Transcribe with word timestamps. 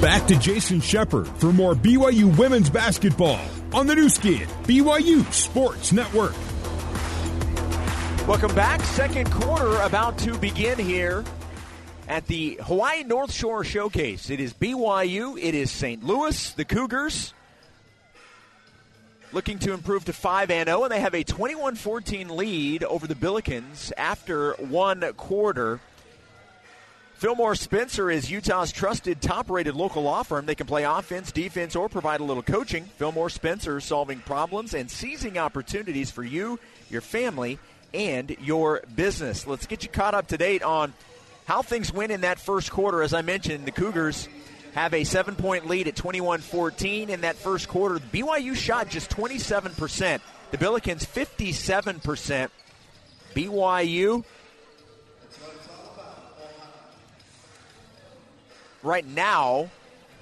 Back 0.00 0.26
to 0.26 0.38
Jason 0.38 0.82
Shepard 0.82 1.26
for 1.26 1.54
more 1.54 1.74
BYU 1.74 2.36
women's 2.36 2.68
basketball 2.68 3.40
on 3.72 3.86
the 3.86 3.94
Nu 3.94 4.10
Skin, 4.10 4.46
BYU 4.64 5.24
Sports 5.32 5.90
Network. 5.90 6.34
Welcome 8.28 8.54
back. 8.54 8.82
Second 8.82 9.32
quarter 9.32 9.80
about 9.80 10.18
to 10.18 10.36
begin 10.36 10.78
here 10.78 11.24
at 12.08 12.26
the 12.26 12.58
Hawaii 12.62 13.04
North 13.04 13.32
Shore 13.32 13.64
Showcase. 13.64 14.28
It 14.28 14.38
is 14.38 14.52
BYU, 14.52 15.42
it 15.42 15.54
is 15.54 15.70
St. 15.70 16.04
Louis, 16.04 16.52
the 16.52 16.66
Cougars 16.66 17.32
looking 19.32 19.58
to 19.60 19.72
improve 19.72 20.04
to 20.04 20.12
5 20.12 20.50
and 20.50 20.68
0, 20.68 20.84
and 20.84 20.92
they 20.92 21.00
have 21.00 21.14
a 21.14 21.24
21 21.24 21.74
14 21.74 22.36
lead 22.36 22.84
over 22.84 23.06
the 23.06 23.14
Billikens 23.14 23.92
after 23.96 24.52
one 24.54 25.00
quarter. 25.14 25.80
Fillmore 27.16 27.54
Spencer 27.54 28.10
is 28.10 28.30
Utah's 28.30 28.70
trusted 28.70 29.22
top 29.22 29.48
rated 29.48 29.74
local 29.74 30.02
law 30.02 30.22
firm. 30.22 30.44
They 30.44 30.54
can 30.54 30.66
play 30.66 30.84
offense, 30.84 31.32
defense, 31.32 31.74
or 31.74 31.88
provide 31.88 32.20
a 32.20 32.24
little 32.24 32.42
coaching. 32.42 32.84
Fillmore 32.98 33.30
Spencer 33.30 33.80
solving 33.80 34.18
problems 34.18 34.74
and 34.74 34.90
seizing 34.90 35.38
opportunities 35.38 36.10
for 36.10 36.22
you, 36.22 36.60
your 36.90 37.00
family, 37.00 37.58
and 37.94 38.36
your 38.42 38.82
business. 38.94 39.46
Let's 39.46 39.66
get 39.66 39.82
you 39.82 39.88
caught 39.88 40.12
up 40.12 40.26
to 40.26 40.36
date 40.36 40.62
on 40.62 40.92
how 41.46 41.62
things 41.62 41.90
went 41.90 42.12
in 42.12 42.20
that 42.20 42.38
first 42.38 42.70
quarter. 42.70 43.02
As 43.02 43.14
I 43.14 43.22
mentioned, 43.22 43.64
the 43.64 43.70
Cougars 43.70 44.28
have 44.74 44.92
a 44.92 45.04
seven 45.04 45.36
point 45.36 45.66
lead 45.66 45.88
at 45.88 45.96
21 45.96 46.40
14 46.40 47.08
in 47.08 47.22
that 47.22 47.36
first 47.36 47.66
quarter. 47.66 47.98
BYU 47.98 48.54
shot 48.54 48.90
just 48.90 49.08
27%. 49.08 50.20
The 50.50 50.58
Billikens 50.58 51.06
57%. 51.06 52.50
BYU 53.34 54.24
right 58.86 59.06
now 59.06 59.68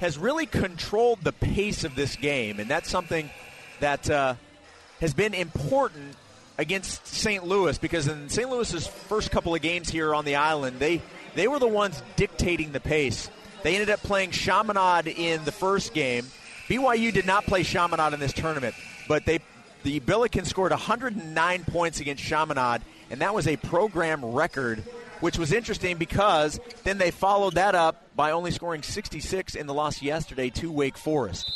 has 0.00 0.18
really 0.18 0.46
controlled 0.46 1.20
the 1.22 1.32
pace 1.32 1.84
of 1.84 1.94
this 1.94 2.16
game, 2.16 2.58
and 2.58 2.68
that's 2.68 2.90
something 2.90 3.30
that 3.80 4.10
uh, 4.10 4.34
has 5.00 5.14
been 5.14 5.34
important 5.34 6.16
against 6.58 7.06
St. 7.06 7.44
Louis 7.44 7.78
because 7.78 8.08
in 8.08 8.28
St. 8.28 8.48
Louis's 8.48 8.86
first 8.86 9.30
couple 9.30 9.54
of 9.54 9.60
games 9.60 9.90
here 9.90 10.14
on 10.14 10.24
the 10.24 10.36
island, 10.36 10.78
they 10.78 11.00
they 11.34 11.48
were 11.48 11.58
the 11.58 11.68
ones 11.68 12.02
dictating 12.16 12.72
the 12.72 12.80
pace. 12.80 13.30
They 13.62 13.74
ended 13.74 13.90
up 13.90 14.00
playing 14.00 14.30
Chaminade 14.30 15.08
in 15.08 15.44
the 15.44 15.52
first 15.52 15.94
game. 15.94 16.26
BYU 16.68 17.12
did 17.12 17.26
not 17.26 17.44
play 17.44 17.62
Chaminade 17.62 18.12
in 18.12 18.20
this 18.20 18.32
tournament, 18.32 18.74
but 19.08 19.26
they 19.26 19.40
the 19.82 20.00
Billikens 20.00 20.46
scored 20.46 20.70
109 20.70 21.64
points 21.64 22.00
against 22.00 22.22
Chaminade, 22.22 22.80
and 23.10 23.20
that 23.20 23.34
was 23.34 23.46
a 23.46 23.56
program 23.56 24.24
record 24.24 24.82
which 25.20 25.38
was 25.38 25.52
interesting 25.52 25.96
because 25.96 26.60
then 26.84 26.98
they 26.98 27.10
followed 27.10 27.54
that 27.54 27.74
up 27.74 28.04
by 28.16 28.32
only 28.32 28.50
scoring 28.50 28.82
66 28.82 29.54
in 29.54 29.66
the 29.66 29.74
loss 29.74 30.02
yesterday 30.02 30.50
to 30.50 30.70
Wake 30.70 30.96
Forest. 30.96 31.50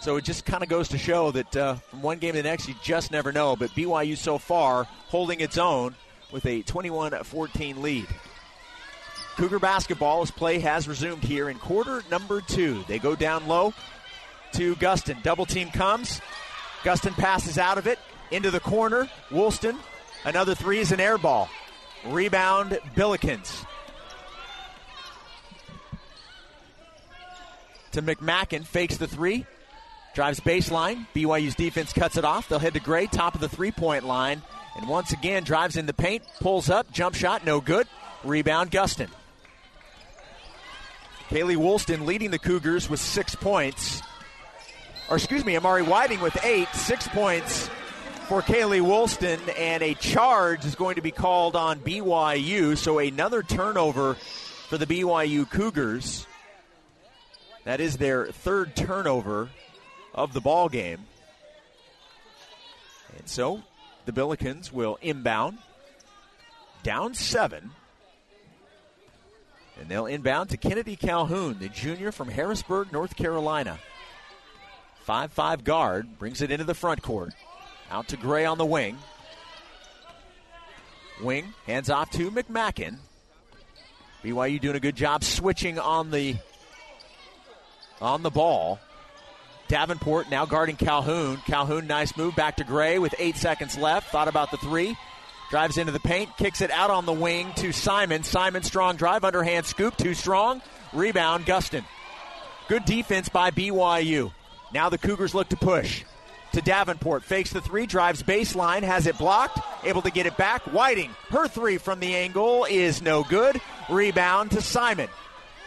So 0.00 0.16
it 0.16 0.24
just 0.24 0.46
kind 0.46 0.62
of 0.62 0.68
goes 0.68 0.88
to 0.88 0.98
show 0.98 1.30
that 1.30 1.56
uh, 1.56 1.74
from 1.74 2.00
one 2.00 2.18
game 2.18 2.32
to 2.32 2.38
the 2.38 2.48
next, 2.48 2.68
you 2.68 2.74
just 2.82 3.10
never 3.10 3.32
know. 3.32 3.54
But 3.54 3.70
BYU 3.70 4.16
so 4.16 4.38
far 4.38 4.84
holding 5.08 5.40
its 5.40 5.58
own 5.58 5.94
with 6.32 6.46
a 6.46 6.62
21 6.62 7.12
14 7.22 7.82
lead. 7.82 8.06
Cougar 9.36 9.58
basketball 9.58 10.22
as 10.22 10.30
play 10.30 10.58
has 10.58 10.88
resumed 10.88 11.22
here 11.22 11.48
in 11.48 11.58
quarter 11.58 12.02
number 12.10 12.40
two. 12.40 12.84
They 12.88 12.98
go 12.98 13.14
down 13.14 13.46
low 13.46 13.74
to 14.52 14.74
Gustin. 14.76 15.22
Double 15.22 15.46
team 15.46 15.70
comes. 15.70 16.20
Gustin 16.82 17.14
passes 17.14 17.58
out 17.58 17.78
of 17.78 17.86
it 17.86 17.98
into 18.30 18.50
the 18.50 18.60
corner. 18.60 19.08
Woolston, 19.30 19.78
another 20.24 20.54
three 20.54 20.78
is 20.78 20.92
an 20.92 21.00
air 21.00 21.18
ball. 21.18 21.48
Rebound, 22.06 22.78
Billikens. 22.94 23.66
To 27.92 28.02
McMackin, 28.02 28.64
fakes 28.64 28.96
the 28.96 29.08
three, 29.08 29.46
drives 30.14 30.40
baseline. 30.40 31.06
BYU's 31.14 31.54
defense 31.54 31.92
cuts 31.92 32.16
it 32.16 32.24
off. 32.24 32.48
They'll 32.48 32.60
head 32.60 32.74
to 32.74 32.80
Gray, 32.80 33.06
top 33.06 33.34
of 33.34 33.40
the 33.40 33.48
three 33.48 33.72
point 33.72 34.04
line. 34.04 34.42
And 34.76 34.88
once 34.88 35.12
again, 35.12 35.42
drives 35.42 35.76
in 35.76 35.86
the 35.86 35.92
paint, 35.92 36.22
pulls 36.40 36.70
up, 36.70 36.90
jump 36.92 37.16
shot, 37.16 37.44
no 37.44 37.60
good. 37.60 37.88
Rebound, 38.22 38.70
Gustin. 38.70 39.08
Kaylee 41.28 41.56
Woolston 41.56 42.06
leading 42.06 42.30
the 42.30 42.38
Cougars 42.38 42.88
with 42.88 43.00
six 43.00 43.34
points. 43.34 44.02
Or 45.08 45.16
excuse 45.16 45.44
me, 45.44 45.56
Amari 45.56 45.82
Whiting 45.82 46.20
with 46.20 46.36
eight, 46.44 46.68
six 46.74 47.08
points 47.08 47.68
for 48.30 48.42
Kaylee 48.42 48.80
Woolston, 48.80 49.40
and 49.58 49.82
a 49.82 49.92
charge 49.94 50.64
is 50.64 50.76
going 50.76 50.94
to 50.94 51.02
be 51.02 51.10
called 51.10 51.56
on 51.56 51.80
BYU. 51.80 52.78
So 52.78 53.00
another 53.00 53.42
turnover 53.42 54.14
for 54.68 54.78
the 54.78 54.86
BYU 54.86 55.50
Cougars. 55.50 56.28
That 57.64 57.80
is 57.80 57.96
their 57.96 58.26
third 58.26 58.76
turnover 58.76 59.50
of 60.14 60.32
the 60.32 60.40
ball 60.40 60.68
game. 60.68 61.00
And 63.18 63.28
so 63.28 63.64
the 64.04 64.12
Billikens 64.12 64.70
will 64.70 64.96
inbound 65.02 65.58
down 66.84 67.14
seven. 67.14 67.72
And 69.80 69.88
they'll 69.88 70.06
inbound 70.06 70.50
to 70.50 70.56
Kennedy 70.56 70.94
Calhoun, 70.94 71.58
the 71.58 71.68
junior 71.68 72.12
from 72.12 72.28
Harrisburg, 72.28 72.92
North 72.92 73.16
Carolina. 73.16 73.80
5 75.00 75.32
5 75.32 75.64
guard 75.64 76.16
brings 76.20 76.40
it 76.42 76.52
into 76.52 76.62
the 76.62 76.74
front 76.74 77.02
court. 77.02 77.34
Out 77.90 78.08
to 78.08 78.16
Gray 78.16 78.44
on 78.44 78.58
the 78.58 78.64
wing. 78.64 78.98
Wing 81.22 81.52
hands 81.66 81.90
off 81.90 82.10
to 82.12 82.30
McMackin. 82.30 82.98
BYU 84.24 84.60
doing 84.60 84.76
a 84.76 84.80
good 84.80 84.96
job 84.96 85.24
switching 85.24 85.78
on 85.78 86.10
the 86.10 86.36
on 88.00 88.22
the 88.22 88.30
ball. 88.30 88.78
Davenport 89.68 90.30
now 90.30 90.46
guarding 90.46 90.76
Calhoun. 90.76 91.38
Calhoun, 91.46 91.86
nice 91.86 92.16
move 92.16 92.34
back 92.34 92.56
to 92.56 92.64
Gray 92.64 92.98
with 92.98 93.14
eight 93.18 93.36
seconds 93.36 93.76
left. 93.76 94.10
Thought 94.10 94.28
about 94.28 94.50
the 94.50 94.56
three. 94.56 94.96
Drives 95.50 95.78
into 95.78 95.92
the 95.92 96.00
paint, 96.00 96.36
kicks 96.36 96.60
it 96.60 96.70
out 96.70 96.90
on 96.90 97.06
the 97.06 97.12
wing 97.12 97.52
to 97.56 97.72
Simon. 97.72 98.22
Simon, 98.22 98.62
strong 98.62 98.96
drive, 98.96 99.24
underhand 99.24 99.66
scoop, 99.66 99.96
too 99.96 100.14
strong. 100.14 100.62
Rebound, 100.92 101.44
Gustin. 101.44 101.84
Good 102.68 102.84
defense 102.84 103.28
by 103.28 103.50
BYU. 103.50 104.32
Now 104.72 104.88
the 104.90 104.98
Cougars 104.98 105.34
look 105.34 105.48
to 105.48 105.56
push 105.56 106.04
to 106.52 106.60
Davenport. 106.60 107.24
Fakes 107.24 107.50
the 107.50 107.60
three, 107.60 107.86
drives 107.86 108.22
baseline, 108.22 108.82
has 108.82 109.06
it 109.06 109.18
blocked, 109.18 109.58
able 109.84 110.02
to 110.02 110.10
get 110.10 110.26
it 110.26 110.36
back. 110.36 110.62
Whiting, 110.72 111.10
her 111.30 111.48
three 111.48 111.78
from 111.78 112.00
the 112.00 112.14
angle 112.14 112.66
is 112.68 113.02
no 113.02 113.24
good. 113.24 113.60
Rebound 113.88 114.52
to 114.52 114.62
Simon. 114.62 115.08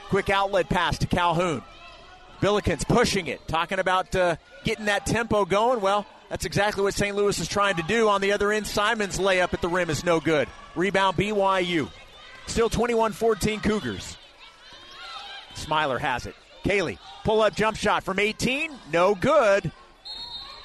Quick 0.09 0.29
outlet 0.29 0.69
pass 0.69 0.97
to 0.99 1.07
Calhoun. 1.07 1.63
Billikens 2.41 2.87
pushing 2.87 3.27
it, 3.27 3.47
talking 3.47 3.79
about 3.79 4.13
uh, 4.15 4.35
getting 4.63 4.85
that 4.85 5.05
tempo 5.05 5.45
going. 5.45 5.79
Well, 5.79 6.05
that's 6.29 6.45
exactly 6.45 6.83
what 6.83 6.93
St. 6.93 7.15
Louis 7.15 7.39
is 7.39 7.47
trying 7.47 7.75
to 7.75 7.83
do. 7.83 8.09
On 8.09 8.19
the 8.19 8.31
other 8.33 8.51
end, 8.51 8.67
Simon's 8.67 9.17
layup 9.17 9.53
at 9.53 9.61
the 9.61 9.69
rim 9.69 9.89
is 9.89 10.03
no 10.03 10.19
good. 10.19 10.49
Rebound 10.75 11.15
BYU. 11.15 11.89
Still 12.47 12.69
21 12.69 13.13
14 13.13 13.59
Cougars. 13.61 14.17
Smiler 15.53 15.99
has 15.99 16.25
it. 16.25 16.35
Kaylee, 16.65 16.97
pull 17.23 17.41
up 17.41 17.55
jump 17.55 17.77
shot 17.77 18.03
from 18.03 18.19
18, 18.19 18.71
no 18.91 19.15
good. 19.15 19.71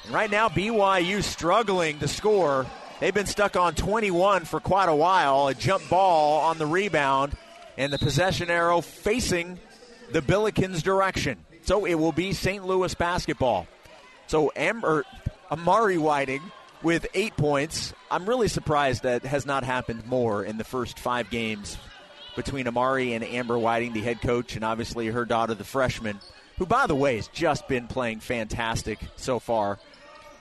Right 0.07 0.31
now, 0.31 0.49
BYU 0.49 1.21
struggling 1.21 1.99
to 1.99 2.07
score. 2.07 2.65
They've 2.99 3.13
been 3.13 3.27
stuck 3.27 3.55
on 3.55 3.75
21 3.75 4.45
for 4.45 4.59
quite 4.59 4.89
a 4.89 4.95
while. 4.95 5.47
A 5.47 5.53
jump 5.53 5.87
ball 5.87 6.41
on 6.41 6.57
the 6.57 6.65
rebound, 6.65 7.35
and 7.77 7.93
the 7.93 7.99
possession 7.99 8.49
arrow 8.49 8.81
facing 8.81 9.59
the 10.11 10.21
Billikens' 10.21 10.81
direction. 10.81 11.37
So 11.61 11.85
it 11.85 11.93
will 11.95 12.11
be 12.11 12.33
St. 12.33 12.65
Louis 12.65 12.93
basketball. 12.95 13.67
So 14.27 14.51
Amber, 14.55 15.05
Amari 15.51 15.97
Whiting 15.97 16.41
with 16.81 17.05
eight 17.13 17.37
points. 17.37 17.93
I'm 18.09 18.25
really 18.25 18.47
surprised 18.47 19.03
that 19.03 19.23
has 19.25 19.45
not 19.45 19.63
happened 19.63 20.07
more 20.07 20.43
in 20.43 20.57
the 20.57 20.63
first 20.63 20.97
five 20.97 21.29
games 21.29 21.77
between 22.35 22.67
Amari 22.67 23.13
and 23.13 23.23
Amber 23.23 23.59
Whiting, 23.59 23.93
the 23.93 24.01
head 24.01 24.21
coach, 24.21 24.55
and 24.55 24.65
obviously 24.65 25.07
her 25.07 25.25
daughter, 25.25 25.53
the 25.53 25.63
freshman, 25.63 26.19
who, 26.59 26.65
by 26.65 26.85
the 26.85 26.95
way, 26.95 27.15
has 27.15 27.27
just 27.29 27.67
been 27.67 27.87
playing 27.87 28.19
fantastic 28.19 28.99
so 29.15 29.39
far. 29.39 29.79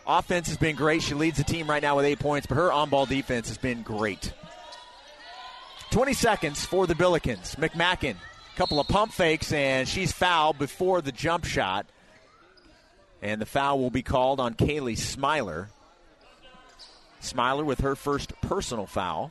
Offense 0.07 0.49
has 0.49 0.57
been 0.57 0.75
great. 0.75 1.01
She 1.03 1.15
leads 1.15 1.39
the 1.39 1.45
team 1.45 1.71
right 1.71 1.83
now 1.83 1.97
with 1.97 2.05
eight 2.05 2.19
points, 2.19 2.47
but 2.47 2.57
her 2.57 2.73
on 2.73 2.91
ball 2.91 3.07
defense 3.07 3.49
has 3.49 3.57
been 3.57 3.83
great. 3.83 4.33
20 5.91 6.13
seconds 6.13 6.67
for 6.67 6.87
the 6.87 6.95
Billikens. 6.95 7.55
McMackin, 7.57 8.17
couple 8.57 8.81
of 8.81 8.89
pump 8.89 9.13
fakes, 9.13 9.53
and 9.53 9.89
she's 9.89 10.11
fouled 10.11 10.59
before 10.59 11.01
the 11.01 11.13
jump 11.13 11.45
shot. 11.45 11.87
And 13.23 13.41
the 13.41 13.47
foul 13.47 13.79
will 13.79 13.91
be 13.91 14.03
called 14.03 14.41
on 14.41 14.55
Kaylee 14.55 14.99
Smiler. 14.99 15.69
Smiler 17.21 17.65
with 17.65 17.81
her 17.81 17.95
first 17.95 18.33
personal 18.41 18.87
foul. 18.87 19.31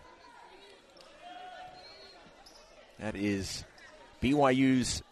That 3.00 3.16
is 3.16 3.66
BYU's 4.22 5.04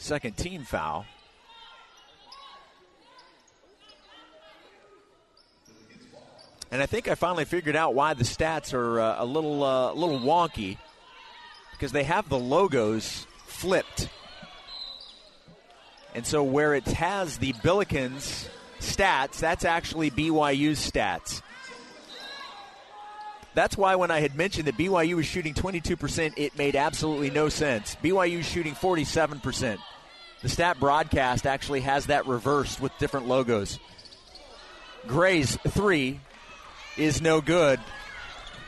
second 0.00 0.36
team 0.36 0.64
foul. 0.64 1.04
And 6.72 6.80
I 6.80 6.86
think 6.86 7.08
I 7.08 7.14
finally 7.14 7.44
figured 7.44 7.76
out 7.76 7.94
why 7.94 8.14
the 8.14 8.24
stats 8.24 8.72
are 8.74 9.00
uh, 9.00 9.16
a 9.18 9.24
little 9.24 9.62
uh, 9.62 9.92
a 9.92 9.94
little 9.94 10.20
wonky 10.20 10.78
because 11.72 11.92
they 11.92 12.04
have 12.04 12.28
the 12.28 12.38
logos 12.38 13.26
flipped. 13.46 14.08
And 16.14 16.26
so 16.26 16.42
where 16.42 16.74
it 16.74 16.86
has 16.86 17.38
the 17.38 17.52
Billikens 17.54 18.48
stats, 18.80 19.38
that's 19.38 19.64
actually 19.64 20.10
BYU's 20.10 20.78
stats. 20.78 21.42
That's 23.54 23.76
why 23.76 23.96
when 23.96 24.10
I 24.10 24.20
had 24.20 24.36
mentioned 24.36 24.66
that 24.68 24.76
BYU 24.76 25.16
was 25.16 25.26
shooting 25.26 25.54
22%, 25.54 26.34
it 26.36 26.56
made 26.56 26.76
absolutely 26.76 27.30
no 27.30 27.48
sense. 27.48 27.96
BYU 28.02 28.40
is 28.40 28.46
shooting 28.46 28.74
47%. 28.74 29.78
The 30.42 30.48
stat 30.48 30.78
broadcast 30.78 31.46
actually 31.46 31.80
has 31.80 32.06
that 32.06 32.26
reversed 32.26 32.80
with 32.80 32.96
different 32.98 33.26
logos. 33.26 33.78
Gray's 35.06 35.56
three 35.68 36.20
is 36.96 37.20
no 37.20 37.40
good. 37.40 37.80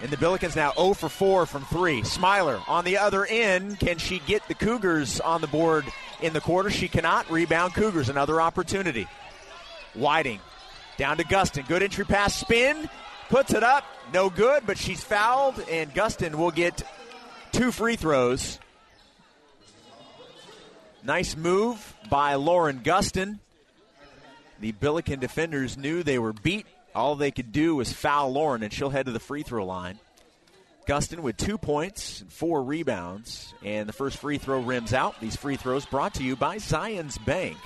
And 0.02 0.10
the 0.10 0.16
Billikens 0.16 0.56
now 0.56 0.72
0 0.72 0.94
for 0.94 1.08
4 1.08 1.46
from 1.46 1.64
3. 1.66 2.02
Smiler 2.02 2.60
on 2.66 2.84
the 2.84 2.98
other 2.98 3.24
end. 3.24 3.78
Can 3.78 3.98
she 3.98 4.18
get 4.26 4.46
the 4.48 4.54
Cougars 4.54 5.20
on 5.20 5.40
the 5.40 5.46
board 5.46 5.84
in 6.20 6.32
the 6.32 6.40
quarter? 6.40 6.70
She 6.70 6.88
cannot. 6.88 7.30
Rebound 7.30 7.74
Cougars. 7.74 8.08
Another 8.08 8.40
opportunity. 8.40 9.06
Whiting 9.94 10.40
down 10.96 11.18
to 11.18 11.24
Gustin. 11.24 11.68
Good 11.68 11.84
entry 11.84 12.04
pass. 12.04 12.34
Spin. 12.34 12.90
Puts 13.32 13.54
it 13.54 13.62
up. 13.62 13.84
No 14.12 14.28
good, 14.28 14.66
but 14.66 14.76
she's 14.76 15.02
fouled. 15.02 15.58
And 15.70 15.94
Gustin 15.94 16.34
will 16.34 16.50
get 16.50 16.82
two 17.50 17.72
free 17.72 17.96
throws. 17.96 18.58
Nice 21.02 21.34
move 21.34 21.96
by 22.10 22.34
Lauren 22.34 22.80
Gustin. 22.80 23.38
The 24.60 24.72
Billiken 24.72 25.18
defenders 25.18 25.78
knew 25.78 26.02
they 26.02 26.18
were 26.18 26.34
beat 26.34 26.66
all 26.94 27.16
they 27.16 27.30
could 27.30 27.52
do 27.52 27.74
was 27.74 27.90
foul 27.90 28.30
Lauren, 28.32 28.62
and 28.62 28.70
she'll 28.70 28.90
head 28.90 29.06
to 29.06 29.12
the 29.12 29.18
free 29.18 29.42
throw 29.42 29.64
line. 29.64 29.98
Gustin 30.86 31.20
with 31.20 31.38
two 31.38 31.56
points 31.56 32.20
and 32.20 32.30
four 32.30 32.62
rebounds, 32.62 33.54
and 33.64 33.88
the 33.88 33.94
first 33.94 34.18
free 34.18 34.36
throw 34.36 34.60
rims 34.60 34.92
out. 34.92 35.18
These 35.22 35.36
free 35.36 35.56
throws 35.56 35.86
brought 35.86 36.12
to 36.16 36.22
you 36.22 36.36
by 36.36 36.58
Zions 36.58 37.24
Bank. 37.24 37.56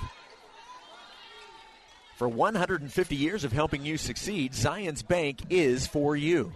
For 2.17 2.27
150 2.27 3.15
years 3.15 3.43
of 3.43 3.51
helping 3.51 3.85
you 3.85 3.95
succeed, 3.95 4.53
Zions 4.53 5.07
Bank 5.07 5.39
is 5.51 5.85
for 5.85 6.15
you. 6.15 6.51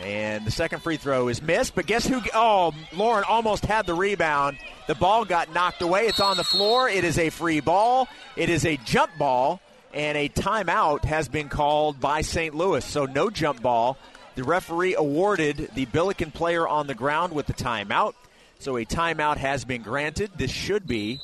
And 0.00 0.46
the 0.46 0.52
second 0.52 0.80
free 0.80 0.96
throw 0.96 1.26
is 1.26 1.42
missed, 1.42 1.74
but 1.74 1.86
guess 1.86 2.06
who? 2.06 2.20
Oh, 2.32 2.72
Lauren 2.94 3.24
almost 3.28 3.66
had 3.66 3.84
the 3.84 3.94
rebound. 3.94 4.58
The 4.86 4.94
ball 4.94 5.24
got 5.24 5.52
knocked 5.52 5.82
away. 5.82 6.06
It's 6.06 6.20
on 6.20 6.36
the 6.36 6.44
floor. 6.44 6.88
It 6.88 7.02
is 7.02 7.18
a 7.18 7.30
free 7.30 7.58
ball. 7.58 8.06
It 8.36 8.48
is 8.48 8.64
a 8.64 8.76
jump 8.76 9.10
ball 9.18 9.60
and 9.92 10.16
a 10.16 10.28
timeout 10.28 11.04
has 11.04 11.28
been 11.28 11.48
called 11.48 11.98
by 11.98 12.20
St. 12.20 12.54
Louis. 12.54 12.84
So 12.84 13.06
no 13.06 13.28
jump 13.28 13.60
ball. 13.60 13.98
The 14.36 14.44
referee 14.44 14.94
awarded 14.94 15.70
the 15.74 15.86
Billiken 15.86 16.30
player 16.30 16.66
on 16.66 16.86
the 16.86 16.94
ground 16.94 17.32
with 17.32 17.46
the 17.46 17.54
timeout. 17.54 18.14
So 18.60 18.76
a 18.76 18.84
timeout 18.84 19.38
has 19.38 19.64
been 19.64 19.82
granted. 19.82 20.30
This 20.36 20.52
should 20.52 20.86
be 20.86 21.20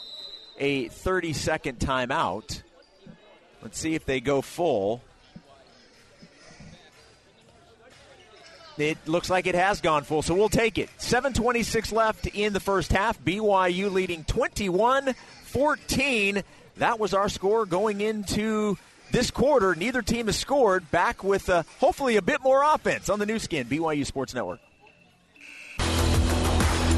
a 0.58 0.88
30 0.88 1.32
second 1.32 1.78
timeout. 1.78 2.62
Let's 3.62 3.78
see 3.78 3.94
if 3.94 4.04
they 4.04 4.20
go 4.20 4.42
full. 4.42 5.02
It 8.78 8.98
looks 9.06 9.30
like 9.30 9.46
it 9.46 9.54
has 9.54 9.80
gone 9.80 10.04
full, 10.04 10.20
so 10.20 10.34
we'll 10.34 10.50
take 10.50 10.76
it. 10.76 10.90
7.26 10.98 11.92
left 11.92 12.26
in 12.26 12.52
the 12.52 12.60
first 12.60 12.92
half. 12.92 13.18
BYU 13.24 13.90
leading 13.90 14.24
21 14.24 15.14
14 15.44 16.42
that 16.78 16.98
was 16.98 17.14
our 17.14 17.28
score 17.28 17.66
going 17.66 18.00
into 18.00 18.76
this 19.10 19.30
quarter. 19.30 19.74
Neither 19.74 20.02
team 20.02 20.26
has 20.26 20.36
scored. 20.36 20.90
Back 20.90 21.24
with 21.24 21.48
uh, 21.48 21.62
hopefully 21.78 22.16
a 22.16 22.22
bit 22.22 22.42
more 22.42 22.62
offense 22.62 23.08
on 23.08 23.18
the 23.18 23.26
Nu 23.26 23.38
Skin, 23.38 23.66
BYU 23.66 24.04
Sports 24.04 24.34
Network. 24.34 24.60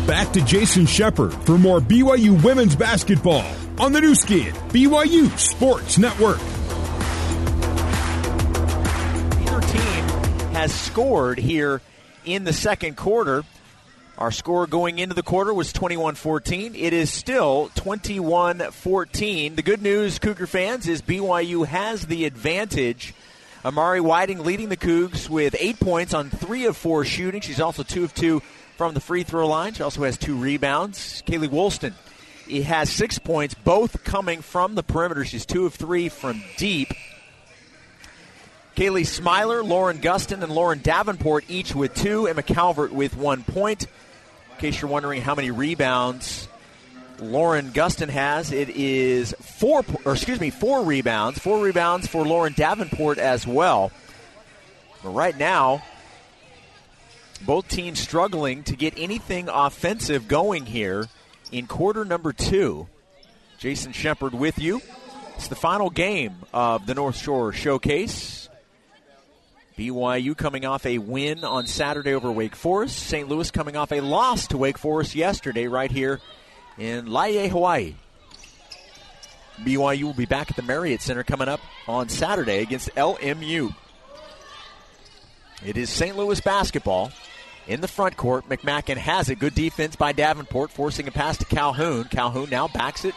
Back 0.09 0.33
to 0.33 0.41
Jason 0.41 0.87
Shepard 0.87 1.35
for 1.35 1.59
more 1.59 1.81
BYU 1.81 2.43
women's 2.43 2.75
basketball 2.75 3.45
on 3.79 3.93
the 3.93 4.01
Nu 4.01 4.15
Skin, 4.15 4.55
BYU 4.71 5.29
Sports 5.39 5.99
Network. 5.99 6.39
Neither 9.39 9.61
team 9.67 10.53
has 10.55 10.73
scored 10.73 11.39
here 11.39 11.83
in 12.25 12.45
the 12.45 12.55
second 12.55 12.97
quarter. 12.97 13.45
Our 14.17 14.31
score 14.33 14.67
going 14.67 14.99
into 14.99 15.15
the 15.15 15.23
quarter 15.23 15.53
was 15.53 15.75
21 15.75 16.15
14. 16.15 16.75
It 16.75 16.95
is 16.95 17.13
still 17.13 17.71
21 17.75 18.61
14. 18.61 19.57
The 19.57 19.63
good 19.63 19.83
news, 19.83 20.19
Cougar 20.19 20.47
fans, 20.47 20.89
is 20.89 21.03
BYU 21.03 21.67
has 21.67 22.07
the 22.07 22.25
advantage. 22.25 23.13
Amari 23.65 24.01
Whiting 24.01 24.45
leading 24.45 24.69
the 24.69 24.77
Cougs 24.77 25.29
with 25.29 25.57
eight 25.59 25.81
points 25.81 26.15
on 26.15 26.31
three 26.31 26.67
of 26.67 26.77
four 26.77 27.05
shooting. 27.05 27.41
She's 27.41 27.61
also 27.61 27.83
two 27.83 28.05
of 28.05 28.15
two 28.15 28.41
from 28.77 28.95
the 28.95 29.01
free 29.01 29.25
throw 29.25 29.49
line. 29.49 29.75
She 29.75 29.83
also 29.83 30.05
has 30.05 30.17
two 30.17 30.37
rebounds. 30.37 31.23
Kaylee 31.27 31.49
Woolston 31.49 31.95
he 32.49 32.63
has 32.63 32.91
six 32.91 33.19
points, 33.19 33.55
both 33.55 34.05
coming 34.05 34.41
from 34.41 34.75
the 34.75 34.83
perimeter. 34.83 35.25
She's 35.25 35.45
two 35.45 35.67
of 35.67 35.75
three 35.75 36.09
from 36.09 36.43
deep. 36.57 36.93
Kaylee 38.75 39.07
Smiler, 39.07 39.63
Lauren 39.63 39.99
Gustin, 39.99 40.43
and 40.43 40.53
Lauren 40.53 40.81
Davenport 40.81 41.45
each 41.49 41.75
with 41.75 41.95
two. 41.95 42.27
Emma 42.27 42.43
Calvert 42.43 42.93
with 42.93 43.17
one 43.17 43.45
point. 43.45 43.83
In 43.83 44.59
case 44.59 44.81
you're 44.81 44.91
wondering 44.91 45.21
how 45.21 45.35
many 45.35 45.51
rebounds 45.51 46.49
Lauren 47.21 47.71
Gustin 47.71 48.09
has, 48.09 48.53
it 48.53 48.69
is 48.71 49.35
four, 49.41 49.85
or 50.05 50.13
excuse 50.13 50.41
me, 50.41 50.51
four 50.51 50.85
rebounds. 50.85 51.39
Four 51.39 51.63
rebounds 51.63 52.07
for 52.07 52.25
Lauren 52.25 52.53
Davenport 52.53 53.19
as 53.19 53.47
well. 53.47 53.91
But 55.03 55.11
right 55.11 55.37
now, 55.37 55.83
both 57.45 57.69
teams 57.69 57.99
struggling 57.99 58.63
to 58.65 58.77
get 58.77 58.95
anything 58.97 59.49
offensive 59.49 60.29
going 60.29 60.67
here 60.67 61.07
in 61.51 61.67
quarter 61.67 62.05
number 62.05 62.33
two. 62.33 62.87
Jason 63.59 63.93
Shepard 63.93 64.35
with 64.35 64.59
you. 64.59 64.81
It's 65.35 65.49
the 65.49 65.57
final 65.57 65.91
game 65.91 66.37
of 66.53 66.87
the 66.87 66.95
North 66.95 67.17
Shore 67.17 67.53
Showcase. 67.53 68.49
BYU 69.77 70.37
coming 70.37 70.65
off 70.65 70.85
a 70.87 70.99
win 70.99 71.45
on 71.45 71.69
Saturday 71.69 72.13
over 72.13 72.33
Wake 72.33 72.57
Forest. 72.57 72.99
St. 72.99 73.29
Louis 73.29 73.51
coming 73.53 73.77
off 73.77 73.93
a 73.93 74.01
loss 74.01 74.49
to 74.49 74.57
Wake 74.57 74.79
Forest 74.79 75.15
yesterday, 75.15 75.69
right 75.69 75.91
here 75.91 76.21
in 76.79 77.07
Laie, 77.07 77.49
Hawaii. 77.49 77.95
BYU 79.59 80.05
will 80.05 80.15
be 80.15 80.27
back 80.27 80.51
at 80.51 80.57
the 80.57 80.63
Marriott 80.63 81.03
Center 81.03 81.25
coming 81.25 81.49
up 81.49 81.61
on 81.89 82.09
Saturday 82.09 82.63
against 82.63 82.95
LMU. 82.95 83.75
It 85.65 85.77
is 85.77 85.91
St. 85.91 86.17
Louis 86.17 86.41
basketball 86.41 87.11
in 87.67 87.81
the 87.81 87.89
front 87.89 88.17
court. 88.17 88.49
McMacken 88.49 88.97
has 88.97 89.29
it. 89.29 89.41
Good 89.41 89.55
defense 89.55 89.97
by 89.97 90.13
Davenport, 90.13 90.71
forcing 90.71 91.09
a 91.09 91.11
pass 91.11 91.39
to 91.39 91.45
Calhoun. 91.45 92.05
Calhoun 92.05 92.51
now 92.51 92.69
backs 92.69 93.05
it 93.05 93.15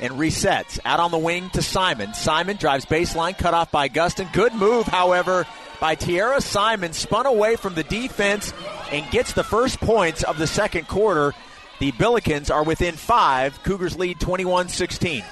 and 0.00 0.14
resets. 0.14 0.78
Out 0.84 1.00
on 1.00 1.10
the 1.10 1.18
wing 1.18 1.50
to 1.50 1.60
Simon. 1.60 2.14
Simon 2.14 2.56
drives 2.56 2.86
baseline, 2.86 3.36
cut 3.36 3.52
off 3.52 3.70
by 3.70 3.88
Gustin. 3.90 4.32
Good 4.32 4.54
move, 4.54 4.86
however, 4.86 5.46
by 5.80 5.94
Tiara 5.94 6.40
Simon, 6.40 6.94
spun 6.94 7.26
away 7.26 7.56
from 7.56 7.74
the 7.74 7.84
defense 7.84 8.54
and 8.90 9.08
gets 9.10 9.34
the 9.34 9.44
first 9.44 9.78
points 9.80 10.22
of 10.22 10.38
the 10.38 10.46
second 10.46 10.88
quarter. 10.88 11.34
The 11.82 11.90
Billikens 11.90 12.48
are 12.48 12.62
within 12.62 12.94
five. 12.94 13.60
Cougars 13.64 13.98
lead 13.98 14.20
21 14.20 14.68
16. 14.68 15.24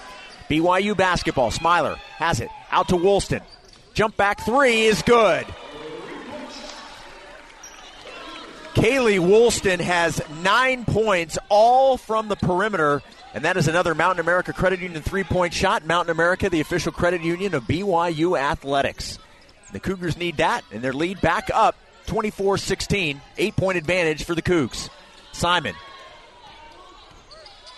BYU 0.48 0.96
basketball. 0.96 1.52
Smiler 1.52 1.94
has 2.16 2.40
it. 2.40 2.48
Out 2.72 2.88
to 2.88 2.96
Woolston. 2.96 3.40
Jump 3.94 4.16
back 4.16 4.44
three 4.44 4.86
is 4.86 5.00
good. 5.02 5.46
Kaylee 8.74 9.20
Woolston 9.20 9.78
has 9.78 10.20
nine 10.42 10.84
points, 10.84 11.38
all 11.48 11.96
from 11.96 12.26
the 12.26 12.34
perimeter, 12.34 13.00
and 13.32 13.44
that 13.44 13.56
is 13.56 13.68
another 13.68 13.94
Mountain 13.94 14.18
America 14.18 14.52
Credit 14.52 14.80
Union 14.80 15.02
three 15.02 15.22
point 15.22 15.54
shot. 15.54 15.86
Mountain 15.86 16.10
America, 16.10 16.50
the 16.50 16.60
official 16.60 16.90
credit 16.90 17.22
union 17.22 17.54
of 17.54 17.62
BYU 17.62 18.36
Athletics. 18.36 19.20
The 19.72 19.78
Cougars 19.78 20.16
need 20.16 20.38
that, 20.38 20.64
and 20.72 20.82
their 20.82 20.92
lead 20.92 21.20
back 21.20 21.48
up 21.54 21.76
24 22.06 22.58
16. 22.58 23.20
Eight 23.38 23.54
point 23.54 23.78
advantage 23.78 24.24
for 24.24 24.34
the 24.34 24.42
Cougs. 24.42 24.88
Simon 25.30 25.76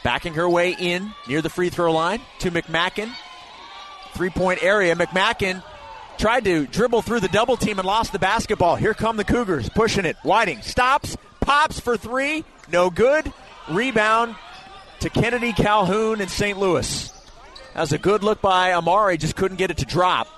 backing 0.02 0.34
her 0.34 0.48
way 0.48 0.74
in 0.78 1.12
near 1.28 1.42
the 1.42 1.50
free 1.50 1.70
throw 1.70 1.92
line 1.92 2.20
to 2.40 2.50
McMacken. 2.50 3.12
Three 4.14 4.30
point 4.30 4.62
area. 4.62 4.94
McMacken 4.94 5.62
tried 6.18 6.44
to 6.44 6.66
dribble 6.66 7.02
through 7.02 7.20
the 7.20 7.28
double 7.28 7.56
team 7.56 7.78
and 7.78 7.86
lost 7.86 8.12
the 8.12 8.18
basketball. 8.18 8.76
Here 8.76 8.94
come 8.94 9.16
the 9.16 9.24
Cougars 9.24 9.68
pushing 9.68 10.04
it. 10.04 10.16
Whiting 10.22 10.62
stops, 10.62 11.16
pops 11.40 11.80
for 11.80 11.96
three. 11.96 12.44
No 12.70 12.90
good. 12.90 13.32
Rebound 13.70 14.36
to 15.00 15.10
Kennedy 15.10 15.52
Calhoun 15.52 16.20
in 16.20 16.28
St. 16.28 16.58
Louis. 16.58 17.08
That 17.74 17.80
was 17.80 17.92
a 17.92 17.98
good 17.98 18.22
look 18.22 18.42
by 18.42 18.74
Amari, 18.74 19.16
just 19.16 19.34
couldn't 19.34 19.56
get 19.56 19.70
it 19.70 19.78
to 19.78 19.86
drop. 19.86 20.28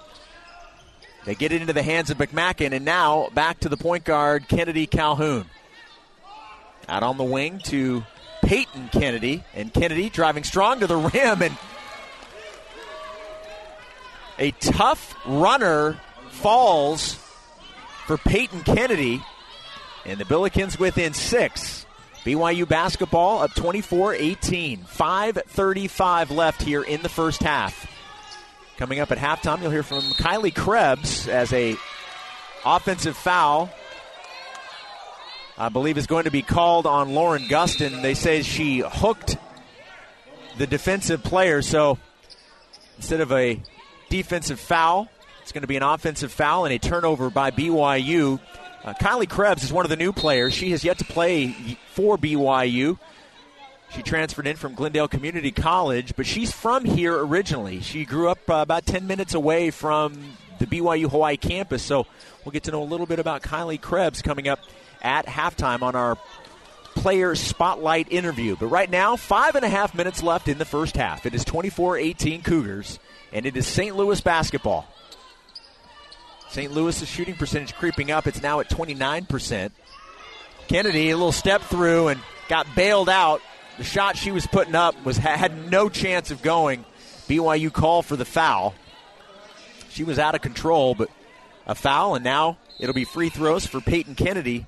They 1.25 1.35
get 1.35 1.53
it 1.53 1.61
into 1.61 1.73
the 1.73 1.83
hands 1.83 2.11
of 2.11 2.19
McMacken, 2.19 2.73
and 2.73 2.85
now 2.85 3.31
back 3.35 3.61
to 3.61 3.69
the 3.69 3.77
point 3.77 4.05
guard, 4.05 4.47
Kennedy 4.47 4.87
Calhoun. 4.87 5.47
Out 6.89 7.03
on 7.03 7.17
the 7.17 7.25
wing 7.25 7.61
to 7.65 8.05
Peyton 8.55 8.89
Kennedy, 8.93 9.43
and 9.57 9.75
Kennedy 9.75 10.09
driving 10.09 10.45
strong 10.45 10.79
to 10.79 10.87
the 10.87 10.97
rim, 11.15 11.43
and 11.43 11.57
a 14.39 14.53
tough 14.53 15.17
runner 15.27 15.99
falls 16.31 17.15
for 18.07 18.17
Peyton 18.17 18.61
Kennedy, 18.61 19.21
and 20.05 20.21
the 20.21 20.25
Billikens 20.25 20.79
within 20.79 21.15
six. 21.15 21.85
BYU 22.25 22.69
basketball 22.69 23.43
up 23.43 23.53
24 23.55 24.15
18. 24.15 24.85
5.35 24.85 26.31
left 26.31 26.63
here 26.63 26.85
in 26.85 27.03
the 27.03 27.09
first 27.09 27.43
half. 27.43 27.91
Coming 28.77 29.01
up 29.01 29.11
at 29.11 29.19
halftime, 29.19 29.63
you'll 29.63 29.73
hear 29.73 29.83
from 29.83 30.03
Kylie 30.13 30.55
Krebs 30.55 31.27
as 31.27 31.53
a 31.53 31.75
offensive 32.65 33.17
foul. 33.17 33.69
I 35.57 35.69
believe 35.69 35.99
is 35.99 36.09
going 36.09 36.25
to 36.25 36.33
be 36.33 36.43
called 36.43 36.85
on 36.85 37.15
Lauren 37.15 37.45
Gustin. 37.45 38.03
They 38.03 38.15
say 38.15 38.43
she 38.43 38.81
hooked 38.85 39.37
the 40.59 40.67
defensive 40.67 41.23
player, 41.23 41.63
so 41.63 41.97
instead 42.97 43.21
of 43.21 43.31
a 43.31 43.63
defensive 44.09 44.59
foul, 44.59 45.09
it's 45.43 45.53
going 45.53 45.63
to 45.63 45.69
be 45.69 45.77
an 45.77 45.85
offensive 45.85 46.33
foul 46.33 46.65
and 46.65 46.75
a 46.75 46.79
turnover 46.79 47.31
by 47.31 47.53
BYU. 47.53 48.41
Uh, 48.83 48.95
Kylie 48.95 49.29
Krebs 49.29 49.63
is 49.63 49.73
one 49.73 49.87
of 49.87 49.91
the 49.91 49.97
new 49.97 50.13
players. 50.13 50.53
She 50.55 50.73
has 50.73 50.83
yet 50.83 50.99
to 50.99 51.05
play 51.05 51.79
for 51.93 52.19
BYU. 52.19 52.99
She 53.95 54.03
transferred 54.03 54.49
in 54.49 54.57
from 54.57 54.75
Glendale 54.75 55.07
Community 55.07 55.53
College, 55.53 56.17
but 56.17 56.27
she's 56.27 56.51
from 56.51 56.85
here 56.85 57.17
originally. 57.17 57.81
She 57.81 58.05
grew 58.05 58.29
up 58.29 58.41
uh, 58.51 58.55
about 58.55 58.87
10 58.87 59.07
minutes 59.07 59.35
away 59.35 59.71
from 59.71 60.37
the 60.59 60.67
BYU 60.67 61.09
Hawaii 61.09 61.37
campus, 61.37 61.85
so 61.85 62.09
we'll 62.45 62.53
get 62.53 62.65
to 62.65 62.73
know 62.73 62.83
a 62.83 62.85
little 62.85 63.07
bit 63.07 63.21
about 63.21 63.43
Kylie 63.43 63.81
Krebs 63.81 64.21
coming 64.21 64.49
up 64.49 64.59
at 65.05 65.27
halftime 65.27 65.83
on 65.83 65.95
our 65.95 66.19
player 66.95 67.35
spotlight 67.35 68.11
interview. 68.11 68.57
But 68.59 68.69
right 68.69 68.91
now, 68.91 69.17
five 69.17 69.55
and 69.55 69.65
a 69.65 69.69
half 69.69 69.95
minutes 69.95 70.23
left 70.23 70.49
in 70.49 70.59
the 70.59 70.65
first 70.65 70.97
half. 70.97 71.27
It 71.27 71.35
is 71.35 71.45
24 71.45 71.99
18 71.99 72.43
Cougars, 72.43 72.99
and 73.33 73.47
it 73.47 73.57
is 73.57 73.67
St. 73.67 73.95
Louis 73.95 74.21
basketball. 74.21 74.87
St. 76.49 76.73
Louis' 76.73 77.07
shooting 77.07 77.35
percentage 77.35 77.75
creeping 77.75 78.11
up. 78.11 78.27
It's 78.27 78.41
now 78.41 78.61
at 78.61 78.71
29%. 78.71 79.71
Kennedy, 80.69 81.11
a 81.11 81.17
little 81.17 81.33
step 81.33 81.61
through 81.63 82.09
and 82.09 82.21
got 82.49 82.67
bailed 82.75 83.09
out. 83.09 83.43
The 83.77 83.85
shot 83.85 84.17
she 84.17 84.31
was 84.31 84.47
putting 84.47 84.75
up 84.75 84.95
was 85.05 85.17
had 85.19 85.71
no 85.71 85.89
chance 85.89 86.31
of 86.31 86.43
going. 86.43 86.85
BYU 87.29 87.73
call 87.73 88.03
for 88.03 88.17
the 88.17 88.25
foul. 88.25 88.75
She 89.91 90.05
was 90.05 90.19
out 90.19 90.35
of 90.35 90.43
control, 90.43 90.95
but 90.95 91.11
a 91.67 91.75
foul, 91.75 92.15
and 92.15 92.25
now 92.25 92.59
it'll 92.79 92.95
be 92.95 93.05
free 93.05 93.31
throws 93.31 93.67
for 93.67 93.81
Peyton 93.81 94.15
Kennedy, 94.15 94.67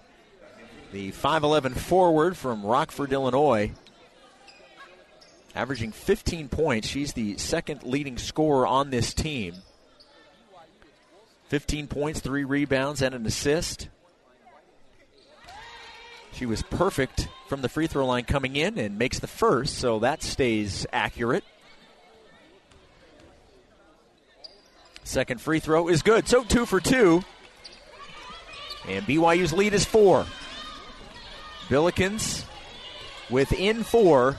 the 0.97 1.13
5'11 1.13 1.77
forward 1.77 2.39
from 2.39 2.65
Rockford, 2.65 3.13
Illinois. 3.13 3.71
Averaging 5.55 5.93
15 5.93 6.49
points. 6.49 6.89
She's 6.89 7.13
the 7.13 7.37
second 7.37 7.83
leading 7.83 8.17
scorer 8.17 8.67
on 8.67 8.89
this 8.89 9.13
team. 9.13 9.57
15 11.49 11.87
points, 11.89 12.21
three 12.21 12.45
rebounds, 12.45 13.03
and 13.03 13.15
an 13.15 13.27
assist. 13.27 13.91
She 16.33 16.47
was 16.47 16.63
perfect 16.63 17.29
from 17.47 17.61
the 17.61 17.69
free 17.69 17.89
throw 17.89 18.07
line 18.07 18.25
coming 18.25 18.57
in 18.57 18.79
and 18.79 18.99
makes 18.99 19.19
the 19.19 19.27
first, 19.27 19.77
so 19.77 19.99
that 19.99 20.23
stays 20.23 20.87
accurate. 20.95 21.45
Second 25.05 25.43
free 25.43 25.61
throw 25.61 25.89
is 25.89 26.01
good. 26.01 26.27
So 26.27 26.43
two 26.43 26.65
for 26.65 26.81
two. 26.81 27.23
And 28.89 29.05
BYU's 29.07 29.53
lead 29.53 29.75
is 29.75 29.85
four. 29.85 30.25
Billikens 31.69 32.45
within 33.31 33.83
four 33.83 34.37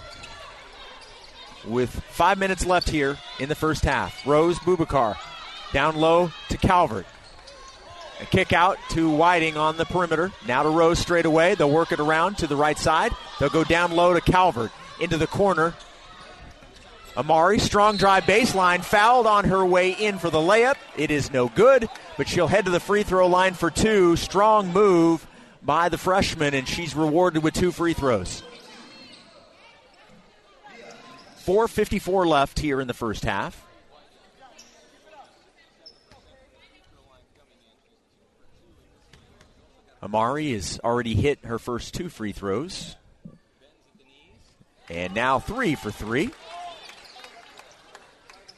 with 1.66 1.90
five 1.90 2.38
minutes 2.38 2.66
left 2.66 2.90
here 2.90 3.18
in 3.40 3.50
the 3.50 3.56
first 3.56 3.84
half. 3.84 4.26
Rose 4.26 4.58
Bubakar 4.60 5.18
down 5.74 5.96
low 5.96 6.32
to 6.50 6.58
Calvert. 6.58 7.06
A 8.22 8.26
kick 8.26 8.54
out 8.54 8.78
to 8.92 9.10
Whiting 9.10 9.58
on 9.58 9.78
the 9.78 9.86
perimeter. 9.86 10.32
Now 10.48 10.64
to 10.64 10.70
Rose 10.70 11.00
straight 11.00 11.26
away. 11.26 11.56
They'll 11.56 11.70
work 11.70 11.92
it 11.92 12.00
around 12.00 12.38
to 12.40 12.48
the 12.48 12.56
right 12.56 12.78
side. 12.78 13.12
They'll 13.40 13.50
go 13.50 13.64
down 13.64 13.92
low 13.92 14.14
to 14.14 14.22
Calvert 14.22 14.72
into 15.00 15.18
the 15.18 15.28
corner. 15.28 15.76
Amari, 17.16 17.58
strong 17.60 17.98
drive 17.98 18.24
baseline, 18.26 18.84
fouled 18.84 19.26
on 19.26 19.46
her 19.46 19.66
way 19.66 19.92
in 19.92 20.20
for 20.20 20.30
the 20.30 20.38
layup. 20.38 20.76
It 20.96 21.10
is 21.10 21.32
no 21.32 21.50
good, 21.50 21.90
but 22.16 22.28
she'll 22.28 22.48
head 22.48 22.66
to 22.66 22.72
the 22.72 22.80
free 22.80 23.04
throw 23.04 23.28
line 23.28 23.56
for 23.56 23.72
two. 23.72 24.16
Strong 24.16 24.72
move 24.72 25.26
by 25.68 25.90
the 25.90 25.98
freshman, 25.98 26.54
and 26.54 26.66
she's 26.66 26.96
rewarded 26.96 27.44
with 27.44 27.54
two 27.54 27.74
free 27.74 27.92
throws. 27.92 28.42
4.54 31.46 32.26
left 32.26 32.58
here 32.58 32.80
in 32.80 32.88
the 32.88 32.94
first 32.94 33.26
half. 33.26 33.62
Amari 40.02 40.54
has 40.54 40.80
already 40.86 41.16
hit 41.16 41.44
her 41.44 41.60
first 41.60 41.94
two 41.94 42.08
free 42.08 42.32
throws. 42.32 42.96
And 44.90 45.14
now 45.14 45.40
three 45.40 45.76
for 45.76 45.92
three. 45.92 46.30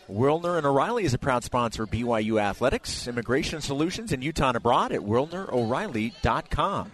Wilner 0.08 0.58
and 0.58 0.68
O'Reilly 0.68 1.06
is 1.06 1.16
a 1.16 1.20
proud 1.20 1.44
sponsor 1.44 1.84
of 1.84 1.90
BYU 1.90 2.40
Athletics, 2.40 3.08
Immigration 3.08 3.62
Solutions 3.62 4.12
and 4.12 4.24
Utah 4.24 4.50
and 4.50 4.58
abroad 4.58 4.92
at 4.92 5.02
WilnerO'Reilly.com. 5.02 6.92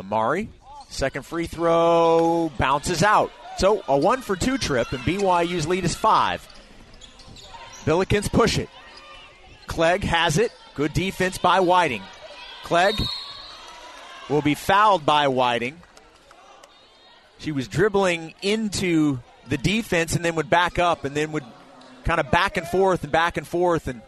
Amari, 0.00 0.48
second 0.88 1.24
free 1.24 1.46
throw, 1.46 2.50
bounces 2.58 3.02
out. 3.02 3.30
So 3.58 3.82
a 3.86 3.96
one 3.96 4.22
for 4.22 4.36
two 4.36 4.58
trip, 4.58 4.92
and 4.92 5.02
BYU's 5.02 5.66
lead 5.66 5.84
is 5.84 5.94
five. 5.94 6.46
Billikens 7.84 8.30
push 8.30 8.58
it. 8.58 8.68
Clegg 9.66 10.02
has 10.04 10.38
it. 10.38 10.52
Good 10.74 10.92
defense 10.92 11.38
by 11.38 11.60
Whiting. 11.60 12.02
Clegg 12.64 12.94
will 14.28 14.42
be 14.42 14.54
fouled 14.54 15.04
by 15.04 15.28
Whiting. 15.28 15.80
She 17.38 17.52
was 17.52 17.68
dribbling 17.68 18.34
into 18.42 19.18
the 19.48 19.56
defense 19.56 20.14
and 20.14 20.24
then 20.24 20.36
would 20.36 20.50
back 20.50 20.78
up 20.78 21.04
and 21.04 21.14
then 21.14 21.32
would 21.32 21.44
kind 22.04 22.20
of 22.20 22.30
back 22.30 22.56
and 22.56 22.66
forth 22.66 23.02
and 23.02 23.12
back 23.12 23.36
and 23.36 23.46
forth 23.46 23.88
and 23.88 24.02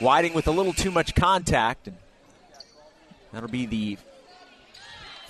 Whiting 0.00 0.34
with 0.34 0.48
a 0.48 0.50
little 0.50 0.72
too 0.72 0.90
much 0.90 1.14
contact 1.14 1.86
and 1.86 1.96
that'll 3.32 3.48
be 3.48 3.66
the 3.66 3.98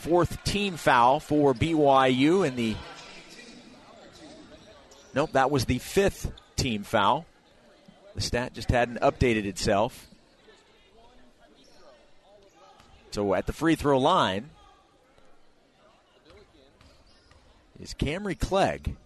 fourth 0.04 0.44
team 0.44 0.76
foul 0.76 1.18
for 1.18 1.54
BYU 1.54 2.46
and 2.46 2.58
the 2.58 2.76
Nope, 5.14 5.32
that 5.32 5.50
was 5.50 5.64
the 5.64 5.78
fifth 5.78 6.30
team 6.56 6.82
foul. 6.82 7.24
The 8.14 8.20
stat 8.20 8.52
just 8.52 8.70
hadn't 8.70 9.00
updated 9.00 9.46
itself. 9.46 10.08
So 13.12 13.32
at 13.32 13.46
the 13.46 13.54
free 13.54 13.76
throw 13.76 13.98
line 13.98 14.50
is 17.80 17.94
Camry 17.94 18.38
Clegg. 18.38 18.96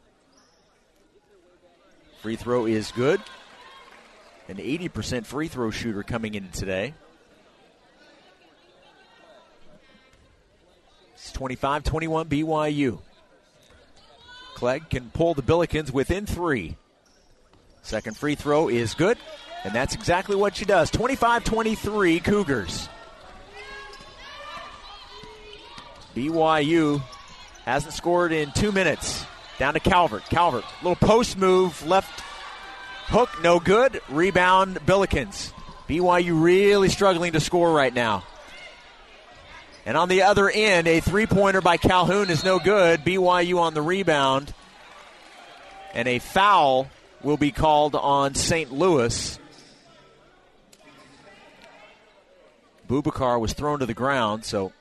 Free 2.22 2.34
throw 2.34 2.66
is 2.66 2.90
good. 2.90 3.20
An 4.48 4.56
80% 4.56 5.26
free 5.26 5.46
throw 5.46 5.70
shooter 5.70 6.02
coming 6.02 6.34
in 6.34 6.48
today. 6.48 6.94
It's 11.20 11.32
25 11.32 11.82
21 11.84 12.28
BYU. 12.28 13.00
Clegg 14.54 14.88
can 14.88 15.10
pull 15.10 15.34
the 15.34 15.42
Billikens 15.42 15.92
within 15.92 16.26
three. 16.26 16.76
Second 17.82 18.16
free 18.16 18.34
throw 18.34 18.68
is 18.68 18.94
good, 18.94 19.18
and 19.64 19.74
that's 19.74 19.94
exactly 19.94 20.36
what 20.36 20.56
she 20.56 20.64
does. 20.64 20.90
25 20.90 21.44
23 21.44 22.20
Cougars. 22.20 22.88
BYU 26.14 27.02
hasn't 27.64 27.94
scored 27.94 28.32
in 28.32 28.50
two 28.52 28.72
minutes. 28.72 29.24
Down 29.58 29.74
to 29.74 29.80
Calvert. 29.80 30.24
Calvert, 30.24 30.64
little 30.82 30.96
post 30.96 31.36
move, 31.36 31.84
left 31.84 32.20
hook, 33.06 33.30
no 33.42 33.58
good. 33.58 34.00
Rebound, 34.08 34.78
Billikens. 34.86 35.52
BYU 35.88 36.40
really 36.40 36.88
struggling 36.88 37.32
to 37.32 37.40
score 37.40 37.72
right 37.72 37.92
now. 37.92 38.22
And 39.88 39.96
on 39.96 40.10
the 40.10 40.20
other 40.20 40.50
end, 40.50 40.86
a 40.86 41.00
three 41.00 41.24
pointer 41.24 41.62
by 41.62 41.78
Calhoun 41.78 42.28
is 42.28 42.44
no 42.44 42.58
good. 42.58 43.00
BYU 43.06 43.58
on 43.58 43.72
the 43.72 43.80
rebound. 43.80 44.52
And 45.94 46.06
a 46.06 46.18
foul 46.18 46.90
will 47.22 47.38
be 47.38 47.52
called 47.52 47.94
on 47.94 48.34
St. 48.34 48.70
Louis. 48.70 49.38
Bubakar 52.86 53.40
was 53.40 53.54
thrown 53.54 53.78
to 53.78 53.86
the 53.86 53.94
ground, 53.94 54.44
so 54.44 54.74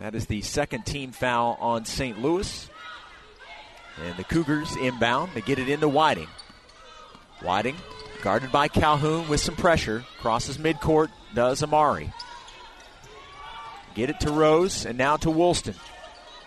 that 0.00 0.14
is 0.14 0.24
the 0.24 0.40
second 0.40 0.86
team 0.86 1.12
foul 1.12 1.58
on 1.60 1.84
St. 1.84 2.22
Louis. 2.22 2.70
And 4.02 4.16
the 4.16 4.24
Cougars 4.24 4.74
inbound. 4.76 5.32
They 5.34 5.42
get 5.42 5.58
it 5.58 5.68
into 5.68 5.90
Whiting. 5.90 6.28
Whiting, 7.42 7.76
guarded 8.22 8.50
by 8.50 8.68
Calhoun 8.68 9.28
with 9.28 9.40
some 9.40 9.56
pressure. 9.56 10.06
Crosses 10.22 10.56
midcourt, 10.56 11.10
does 11.34 11.62
Amari. 11.62 12.10
Get 13.96 14.10
it 14.10 14.20
to 14.20 14.30
Rose, 14.30 14.84
and 14.84 14.98
now 14.98 15.16
to 15.16 15.30
Woolston. 15.30 15.74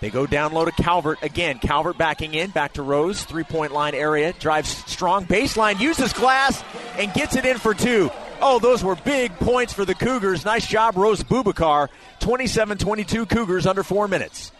They 0.01 0.11
go 0.11 0.27
down 0.27 0.53
low 0.53 0.65
to 0.65 0.71
Calvert 0.71 1.23
again. 1.23 1.57
Calvert 1.57 1.97
backing 1.97 2.35
in, 2.35 2.51
back 2.51 2.73
to 2.73 2.83
Rose, 2.83 3.23
three 3.23 3.43
point 3.43 3.73
line 3.73 3.95
area. 3.95 4.33
Drives 4.33 4.69
strong 4.85 5.25
baseline, 5.25 5.79
uses 5.79 6.13
glass, 6.13 6.63
and 6.99 7.11
gets 7.13 7.35
it 7.35 7.45
in 7.45 7.57
for 7.57 7.73
two. 7.73 8.11
Oh, 8.39 8.59
those 8.59 8.83
were 8.83 8.95
big 8.95 9.33
points 9.39 9.73
for 9.73 9.83
the 9.83 9.95
Cougars. 9.95 10.45
Nice 10.45 10.67
job, 10.67 10.95
Rose 10.95 11.23
Bubakar. 11.23 11.89
27 12.19 12.77
22 12.77 13.25
Cougars 13.25 13.65
under 13.65 13.83
four 13.83 14.07
minutes. 14.07 14.51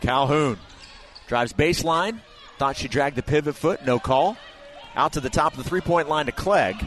Calhoun 0.00 0.58
drives 1.28 1.52
baseline. 1.52 2.20
Thought 2.58 2.76
she 2.76 2.88
dragged 2.88 3.16
the 3.16 3.22
pivot 3.22 3.54
foot. 3.54 3.86
No 3.86 4.00
call. 4.00 4.36
Out 4.96 5.12
to 5.12 5.20
the 5.20 5.30
top 5.30 5.52
of 5.56 5.62
the 5.62 5.68
three 5.68 5.80
point 5.80 6.08
line 6.08 6.26
to 6.26 6.32
Clegg. 6.32 6.84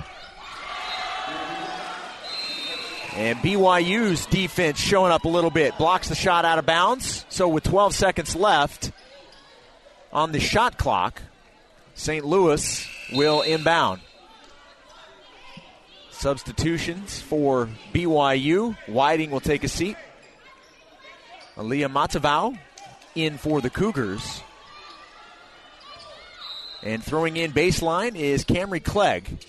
And 3.16 3.40
BYU's 3.40 4.26
defense 4.28 4.80
showing 4.80 5.12
up 5.12 5.26
a 5.26 5.30
little 5.30 5.50
bit. 5.50 5.78
Blocks 5.78 6.10
the 6.10 6.16
shot 6.16 6.46
out 6.46 6.60
of 6.60 6.66
bounds. 6.66 7.26
So 7.30 7.48
with 7.48 7.64
12 7.64 7.94
seconds 7.94 8.36
left 8.36 8.92
on 10.14 10.32
the 10.32 10.40
shot 10.40 10.78
clock, 10.78 11.22
St. 11.96 12.24
Louis 12.24 12.88
will 13.14 13.42
inbound. 13.42 14.02
Substitutions 16.12 17.20
for 17.20 17.68
BYU. 17.94 18.76
Whiting 18.88 19.32
will 19.32 19.40
take 19.40 19.64
a 19.64 19.68
seat. 19.68 19.98
Aaliyah 21.56 21.92
Matavau 21.92 22.58
in 23.16 23.38
for 23.38 23.60
the 23.60 23.70
Cougars. 23.70 24.42
And 26.84 27.04
throwing 27.04 27.36
in 27.36 27.52
baseline 27.52 28.16
is 28.16 28.46
Camry 28.46 28.82
Clegg. 28.84 29.40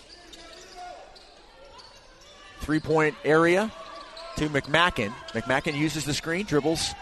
Three 2.70 2.78
point 2.78 3.16
area 3.24 3.72
to 4.36 4.48
McMacken. 4.48 5.12
McMacken 5.32 5.76
uses 5.76 6.04
the 6.04 6.14
screen, 6.14 6.46
dribbles 6.46 6.94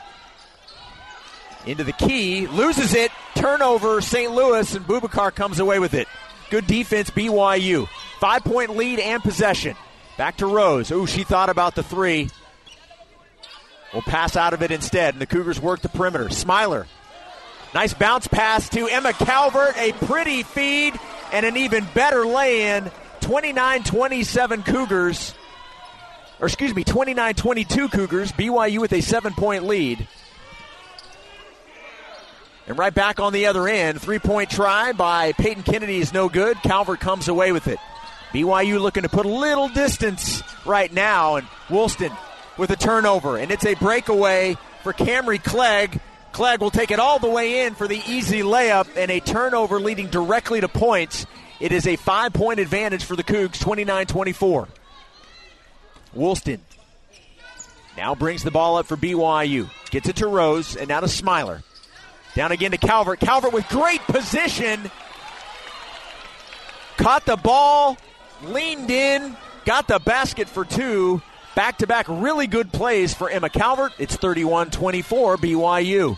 into 1.66 1.84
the 1.84 1.92
key, 1.92 2.46
loses 2.46 2.94
it, 2.94 3.12
turnover, 3.34 4.00
St. 4.00 4.32
Louis, 4.32 4.74
and 4.74 4.86
Bubakar 4.86 5.34
comes 5.34 5.60
away 5.60 5.78
with 5.78 5.92
it. 5.92 6.08
Good 6.48 6.66
defense, 6.66 7.10
BYU. 7.10 7.86
Five 8.18 8.44
point 8.44 8.78
lead 8.78 8.98
and 8.98 9.22
possession. 9.22 9.76
Back 10.16 10.38
to 10.38 10.46
Rose. 10.46 10.90
Ooh, 10.90 11.06
she 11.06 11.22
thought 11.22 11.50
about 11.50 11.74
the 11.74 11.82
three. 11.82 12.30
Will 13.92 14.00
pass 14.00 14.36
out 14.36 14.54
of 14.54 14.62
it 14.62 14.70
instead, 14.70 15.16
and 15.16 15.20
the 15.20 15.26
Cougars 15.26 15.60
work 15.60 15.82
the 15.82 15.90
perimeter. 15.90 16.30
Smiler. 16.30 16.86
Nice 17.74 17.92
bounce 17.92 18.26
pass 18.26 18.70
to 18.70 18.88
Emma 18.88 19.12
Calvert. 19.12 19.76
A 19.76 19.92
pretty 19.92 20.44
feed 20.44 20.98
and 21.30 21.44
an 21.44 21.58
even 21.58 21.86
better 21.92 22.24
lay 22.24 22.74
in. 22.74 22.90
29 23.20 23.84
27 23.84 24.62
Cougars. 24.62 25.34
Or 26.40 26.46
excuse 26.46 26.74
me, 26.74 26.84
29 26.84 27.34
22 27.34 27.88
Cougars. 27.88 28.32
BYU 28.32 28.80
with 28.80 28.92
a 28.92 29.00
seven 29.00 29.32
point 29.32 29.64
lead. 29.64 30.06
And 32.66 32.76
right 32.76 32.92
back 32.92 33.18
on 33.18 33.32
the 33.32 33.46
other 33.46 33.66
end, 33.66 34.00
three 34.00 34.18
point 34.18 34.50
try 34.50 34.92
by 34.92 35.32
Peyton 35.32 35.62
Kennedy 35.62 35.98
is 35.98 36.12
no 36.12 36.28
good. 36.28 36.58
Calvert 36.62 37.00
comes 37.00 37.28
away 37.28 37.50
with 37.50 37.66
it. 37.66 37.78
BYU 38.32 38.78
looking 38.80 39.04
to 39.04 39.08
put 39.08 39.24
a 39.24 39.30
little 39.30 39.68
distance 39.68 40.42
right 40.66 40.92
now, 40.92 41.36
and 41.36 41.46
Woolston 41.68 42.14
with 42.58 42.70
a 42.70 42.76
turnover. 42.76 43.38
And 43.38 43.50
it's 43.50 43.64
a 43.64 43.74
breakaway 43.74 44.56
for 44.82 44.92
Camry 44.92 45.42
Clegg. 45.42 45.98
Clegg 46.32 46.60
will 46.60 46.70
take 46.70 46.90
it 46.90 46.98
all 46.98 47.18
the 47.18 47.28
way 47.28 47.64
in 47.64 47.74
for 47.74 47.88
the 47.88 48.00
easy 48.06 48.40
layup 48.40 48.86
and 48.96 49.10
a 49.10 49.20
turnover 49.20 49.80
leading 49.80 50.08
directly 50.08 50.60
to 50.60 50.68
points. 50.68 51.24
It 51.58 51.72
is 51.72 51.86
a 51.86 51.96
five 51.96 52.34
point 52.34 52.60
advantage 52.60 53.04
for 53.04 53.16
the 53.16 53.24
Cougs, 53.24 53.58
29 53.58 54.06
24. 54.06 54.68
Woolston 56.14 56.60
now 57.96 58.14
brings 58.14 58.42
the 58.42 58.50
ball 58.50 58.76
up 58.76 58.86
for 58.86 58.96
BYU. 58.96 59.68
Gets 59.90 60.08
it 60.08 60.16
to 60.16 60.28
Rose 60.28 60.76
and 60.76 60.88
now 60.88 61.00
to 61.00 61.08
Smiler. 61.08 61.62
Down 62.34 62.52
again 62.52 62.70
to 62.70 62.78
Calvert. 62.78 63.20
Calvert 63.20 63.52
with 63.52 63.68
great 63.68 64.00
position. 64.02 64.90
Caught 66.96 67.26
the 67.26 67.36
ball, 67.36 67.96
leaned 68.44 68.90
in, 68.90 69.36
got 69.64 69.88
the 69.88 69.98
basket 69.98 70.48
for 70.48 70.64
two. 70.64 71.22
Back 71.54 71.78
to 71.78 71.86
back 71.86 72.06
really 72.08 72.46
good 72.46 72.72
plays 72.72 73.14
for 73.14 73.28
Emma 73.28 73.48
Calvert. 73.48 73.92
It's 73.98 74.14
31 74.14 74.70
24 74.70 75.36
BYU. 75.38 76.16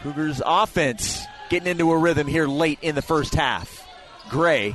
Cougars 0.00 0.42
offense 0.44 1.24
getting 1.50 1.68
into 1.68 1.92
a 1.92 1.96
rhythm 1.96 2.26
here 2.26 2.48
late 2.48 2.80
in 2.82 2.96
the 2.96 3.02
first 3.02 3.34
half. 3.34 3.86
Gray 4.28 4.74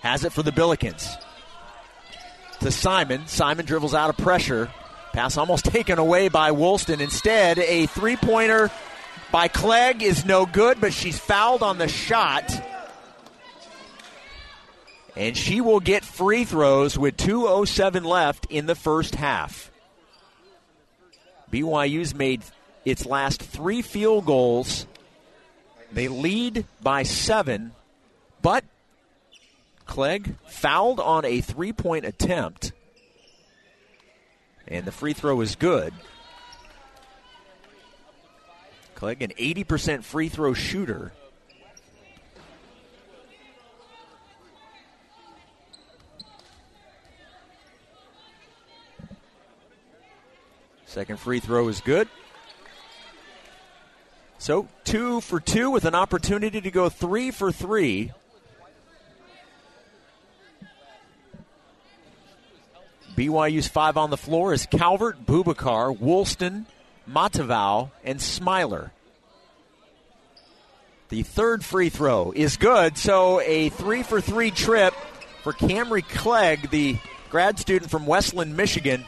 has 0.00 0.24
it 0.24 0.32
for 0.32 0.42
the 0.42 0.52
Billikens. 0.52 1.16
To 2.60 2.70
Simon. 2.70 3.26
Simon 3.26 3.64
dribbles 3.64 3.94
out 3.94 4.10
of 4.10 4.16
pressure. 4.18 4.70
Pass 5.12 5.36
almost 5.36 5.64
taken 5.66 5.98
away 5.98 6.28
by 6.28 6.52
Woolston. 6.52 7.00
Instead, 7.00 7.58
a 7.58 7.86
three 7.86 8.16
pointer 8.16 8.70
by 9.32 9.48
Clegg 9.48 10.02
is 10.02 10.24
no 10.24 10.44
good, 10.46 10.80
but 10.80 10.92
she's 10.92 11.18
fouled 11.18 11.62
on 11.62 11.78
the 11.78 11.88
shot. 11.88 12.50
And 15.16 15.36
she 15.36 15.60
will 15.60 15.80
get 15.80 16.04
free 16.04 16.44
throws 16.44 16.98
with 16.98 17.16
2.07 17.16 18.04
left 18.04 18.46
in 18.50 18.66
the 18.66 18.74
first 18.74 19.14
half. 19.14 19.70
BYU's 21.52 22.14
made 22.14 22.42
its 22.84 23.04
last 23.06 23.42
three 23.42 23.82
field 23.82 24.24
goals. 24.26 24.86
They 25.92 26.08
lead 26.08 26.64
by 26.82 27.02
seven, 27.02 27.72
but 28.42 28.64
Clegg 29.90 30.36
fouled 30.46 31.00
on 31.00 31.24
a 31.24 31.40
three 31.40 31.72
point 31.72 32.04
attempt. 32.04 32.70
And 34.68 34.84
the 34.84 34.92
free 34.92 35.14
throw 35.14 35.40
is 35.40 35.56
good. 35.56 35.92
Clegg, 38.94 39.20
an 39.20 39.32
80% 39.32 40.04
free 40.04 40.28
throw 40.28 40.54
shooter. 40.54 41.12
Second 50.86 51.18
free 51.18 51.40
throw 51.40 51.66
is 51.66 51.80
good. 51.80 52.06
So 54.38 54.68
two 54.84 55.20
for 55.20 55.40
two 55.40 55.68
with 55.68 55.84
an 55.84 55.96
opportunity 55.96 56.60
to 56.60 56.70
go 56.70 56.88
three 56.88 57.32
for 57.32 57.50
three. 57.50 58.12
BYU's 63.16 63.68
five 63.68 63.96
on 63.96 64.10
the 64.10 64.16
floor 64.16 64.52
is 64.52 64.66
Calvert, 64.66 65.24
Bubakar, 65.26 65.96
Woolston, 65.98 66.66
Matavau, 67.08 67.90
and 68.04 68.20
Smiler. 68.20 68.92
The 71.08 71.22
third 71.22 71.64
free 71.64 71.88
throw 71.88 72.32
is 72.34 72.56
good, 72.56 72.96
so 72.96 73.40
a 73.40 73.68
three 73.70 74.04
for 74.04 74.20
three 74.20 74.52
trip 74.52 74.94
for 75.42 75.52
Camry 75.52 76.06
Clegg, 76.08 76.70
the 76.70 76.98
grad 77.30 77.58
student 77.58 77.90
from 77.90 78.06
Westland, 78.06 78.56
Michigan. 78.56 79.04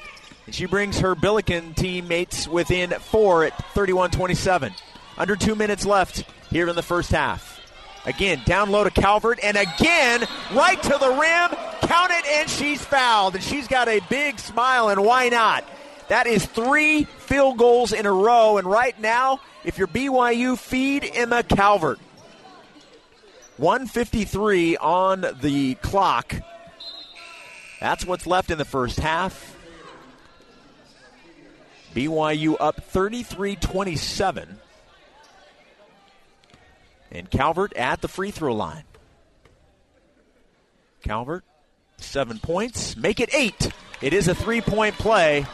And 0.47 0.55
she 0.55 0.67
brings 0.67 0.99
her 0.99 1.15
Billiken 1.15 1.75
teammates 1.75 2.49
within 2.49 2.91
four 2.91 3.45
at 3.45 3.57
31 3.75 4.11
27. 4.11 4.75
Under 5.17 5.37
two 5.37 5.55
minutes 5.55 5.87
left 5.87 6.25
here 6.51 6.69
in 6.69 6.75
the 6.75 6.83
first 6.83 7.11
half. 7.13 7.61
Again, 8.05 8.43
down 8.45 8.71
low 8.71 8.83
to 8.83 8.91
Calvert, 8.91 9.39
and 9.43 9.57
again, 9.57 10.27
right 10.53 10.83
to 10.83 10.99
the 10.99 11.09
rim. 11.09 11.72
Count 11.93 12.11
it, 12.11 12.25
and 12.27 12.49
she's 12.49 12.83
fouled. 12.83 13.35
And 13.35 13.45
she's 13.45 13.69
got 13.69 13.87
a 13.87 14.01
big 14.09 14.39
smile, 14.39 14.89
and 14.89 15.05
why 15.05 15.29
not? 15.29 15.63
That 16.09 16.27
is 16.27 16.47
three 16.47 17.05
field 17.05 17.59
goals 17.59 17.93
in 17.93 18.07
a 18.07 18.13
row. 18.13 18.57
And 18.57 18.67
right 18.67 18.99
now, 18.99 19.41
if 19.63 19.77
you're 19.77 19.89
BYU, 19.89 20.57
feed 20.57 21.05
Emma 21.13 21.43
Calvert. 21.43 21.99
153 23.59 24.79
on 24.79 25.27
the 25.43 25.75
clock. 25.77 26.35
That's 27.79 28.07
what's 28.07 28.27
left 28.27 28.51
in 28.51 28.57
the 28.57 28.65
first 28.65 28.99
half. 28.99 29.55
BYU 31.95 32.57
up 32.59 32.83
33 32.85 33.57
27. 33.57 34.59
And 37.11 37.31
Calvert 37.31 37.75
at 37.75 38.01
the 38.01 38.09
free 38.09 38.31
throw 38.31 38.55
line. 38.55 38.85
Calvert, 41.03 41.45
seven 42.03 42.39
points. 42.39 42.97
Make 42.97 43.21
it 43.21 43.35
eight. 43.35 43.71
It 44.01 44.13
is 44.13 44.29
a 44.29 44.35
three 44.35 44.61
point 44.61 44.97
play. 44.97 45.47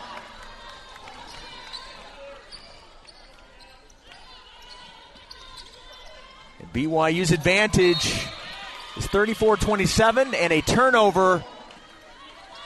And 6.60 6.72
BYU's 6.72 7.30
advantage 7.30 8.26
is 8.96 9.06
34 9.06 9.56
27, 9.58 10.34
and 10.34 10.52
a 10.52 10.60
turnover 10.60 11.44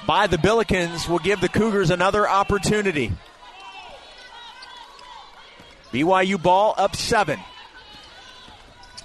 by 0.07 0.27
the 0.27 0.37
Billikens 0.39 1.09
will 1.09 1.19
give 1.19 1.41
the 1.41 1.49
Cougars 1.49 1.91
another 1.91 2.29
opportunity. 2.29 3.13
BYU 5.93 6.43
ball 6.43 6.75
up 6.79 6.97
seven. 6.97 7.39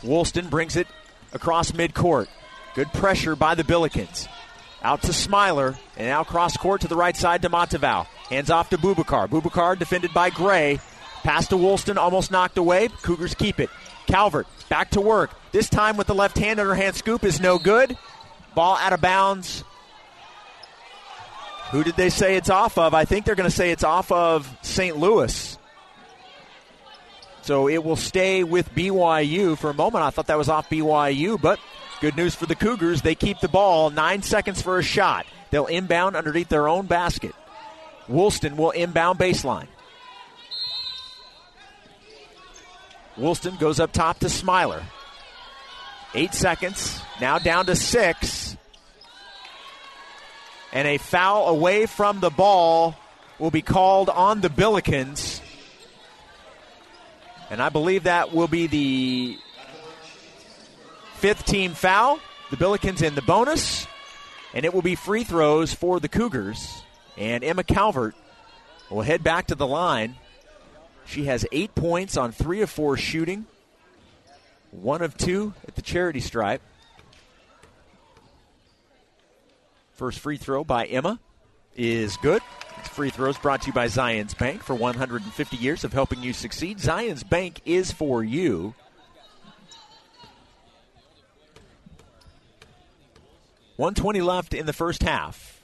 Woolston 0.04 0.50
brings 0.50 0.76
it 0.76 0.88
across 1.34 1.72
midcourt. 1.72 2.28
Good 2.76 2.92
pressure 2.94 3.36
by 3.36 3.56
the 3.56 3.64
Billikens. 3.64 4.28
Out 4.84 5.02
to 5.04 5.14
Smiler, 5.14 5.78
and 5.98 6.08
now 6.08 6.24
cross 6.24 6.56
court 6.56 6.82
to 6.82 6.88
the 6.88 6.96
right 6.96 7.16
side 7.16 7.42
to 7.42 7.50
Matavau. 7.50 8.06
Hands 8.30 8.50
off 8.50 8.70
to 8.70 8.78
Bubakar. 8.78 9.28
Bubakar 9.28 9.78
defended 9.78 10.14
by 10.14 10.30
Gray. 10.30 10.80
Pass 11.24 11.48
to 11.48 11.58
Woolston, 11.58 11.98
almost 11.98 12.32
knocked 12.32 12.58
away. 12.58 12.90
Cougars 13.02 13.34
keep 13.34 13.60
it. 13.60 13.70
Calvert 14.06 14.48
back 14.70 14.92
to 14.92 15.02
work. 15.02 15.32
This 15.52 15.70
time 15.70 15.98
with 15.98 16.08
the 16.08 16.16
left 16.16 16.38
hand 16.38 16.60
underhand 16.60 16.96
scoop 16.96 17.24
is 17.24 17.40
no 17.40 17.58
good. 17.58 17.98
Ball 18.56 18.78
out 18.78 18.94
of 18.94 19.02
bounds. 19.02 19.64
Who 21.72 21.84
did 21.84 21.96
they 21.96 22.10
say 22.10 22.38
it's 22.38 22.50
off 22.50 22.78
of? 22.78 22.94
I 22.94 23.06
think 23.06 23.26
they're 23.26 23.36
going 23.36 23.50
to 23.50 23.56
say 23.56 23.72
it's 23.72 23.84
off 23.84 24.12
of 24.12 24.50
St. 24.62 24.96
Louis. 24.98 25.58
So 27.42 27.68
it 27.68 27.84
will 27.84 27.96
stay 27.96 28.44
with 28.44 28.74
BYU. 28.74 29.58
For 29.58 29.70
a 29.70 29.74
moment, 29.74 30.04
I 30.04 30.10
thought 30.10 30.28
that 30.28 30.38
was 30.38 30.50
off 30.50 30.70
BYU, 30.70 31.40
but 31.40 31.60
good 32.00 32.16
news 32.16 32.36
for 32.36 32.46
the 32.46 32.56
Cougars. 32.56 33.02
They 33.02 33.16
keep 33.16 33.40
the 33.40 33.48
ball. 33.48 33.90
Nine 33.90 34.22
seconds 34.22 34.62
for 34.62 34.78
a 34.78 34.84
shot. 34.84 35.26
They'll 35.52 35.66
inbound 35.66 36.16
underneath 36.16 36.50
their 36.50 36.68
own 36.68 36.86
basket. 36.86 37.34
Woolston 38.08 38.58
will 38.58 38.72
inbound 38.72 39.20
baseline. 39.20 39.68
Woolston 43.18 43.58
goes 43.60 43.80
up 43.80 43.92
top 43.92 44.20
to 44.20 44.30
Smiler. 44.30 44.84
Eight 46.14 46.34
seconds. 46.34 47.02
Now 47.20 47.40
down 47.40 47.66
to 47.66 47.76
six. 47.76 48.56
And 50.72 50.88
a 50.88 50.98
foul 50.98 51.48
away 51.48 51.86
from 51.86 52.20
the 52.20 52.30
ball 52.30 52.96
will 53.40 53.52
be 53.52 53.62
called 53.62 54.10
on 54.10 54.42
the 54.42 54.50
Billikens. 54.50 55.42
And 57.50 57.62
I 57.62 57.70
believe 57.70 58.04
that 58.04 58.34
will 58.34 58.48
be 58.48 58.68
the 58.68 59.38
fifth 61.18 61.46
team 61.46 61.74
foul. 61.74 62.20
The 62.50 62.58
Billikens 62.58 63.02
in 63.02 63.16
the 63.16 63.22
bonus. 63.22 63.88
And 64.54 64.66
it 64.66 64.74
will 64.74 64.82
be 64.82 64.96
free 64.96 65.24
throws 65.24 65.74
for 65.74 66.00
the 66.00 66.08
Cougars. 66.08 66.84
And 67.18 67.44
Emma 67.44 67.64
Calvert 67.64 68.16
will 68.90 69.02
head 69.02 69.24
back 69.24 69.48
to 69.48 69.56
the 69.56 69.68
line. 69.68 70.16
She 71.06 71.26
has 71.26 71.46
eight 71.52 71.74
points 71.74 72.18
on 72.18 72.32
three 72.32 72.62
of 72.62 72.70
four 72.70 72.98
shooting, 72.98 73.46
one 74.72 75.02
of 75.02 75.18
two 75.18 75.54
at 75.68 75.76
the 75.76 75.82
charity 75.82 76.20
stripe. 76.20 76.62
First 79.94 80.20
free 80.20 80.38
throw 80.38 80.64
by 80.64 80.86
Emma 80.86 81.20
is 81.76 82.18
good. 82.18 82.42
It's 82.80 82.90
free 82.90 83.10
throws 83.10 83.38
brought 83.38 83.62
to 83.64 83.68
you 83.68 83.74
by 83.74 83.88
Zions 83.88 84.38
Bank 84.38 84.62
for 84.62 84.76
150 84.76 85.58
years 85.58 85.84
of 85.84 85.94
helping 85.94 86.22
you 86.22 86.34
succeed. 86.34 86.78
Zions 86.78 87.28
Bank 87.28 87.62
is 87.66 87.92
for 87.92 88.24
you. 88.24 88.76
One 93.78 93.94
twenty 93.94 94.22
left 94.22 94.54
in 94.56 94.66
the 94.66 94.74
first 94.74 95.04
half. 95.04 95.62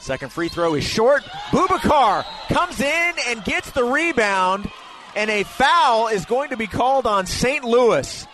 Second 0.00 0.30
free 0.30 0.48
throw 0.48 0.74
is 0.74 0.84
short. 0.84 1.24
Bubakar 1.50 2.24
comes 2.48 2.80
in 2.80 3.14
and 3.26 3.44
gets 3.44 3.72
the 3.72 3.82
rebound, 3.82 4.70
and 5.16 5.28
a 5.28 5.42
foul 5.42 6.06
is 6.08 6.24
going 6.24 6.50
to 6.50 6.56
be 6.56 6.68
called 6.68 7.06
on 7.06 7.26
St. 7.26 7.64
Louis. 7.64 8.24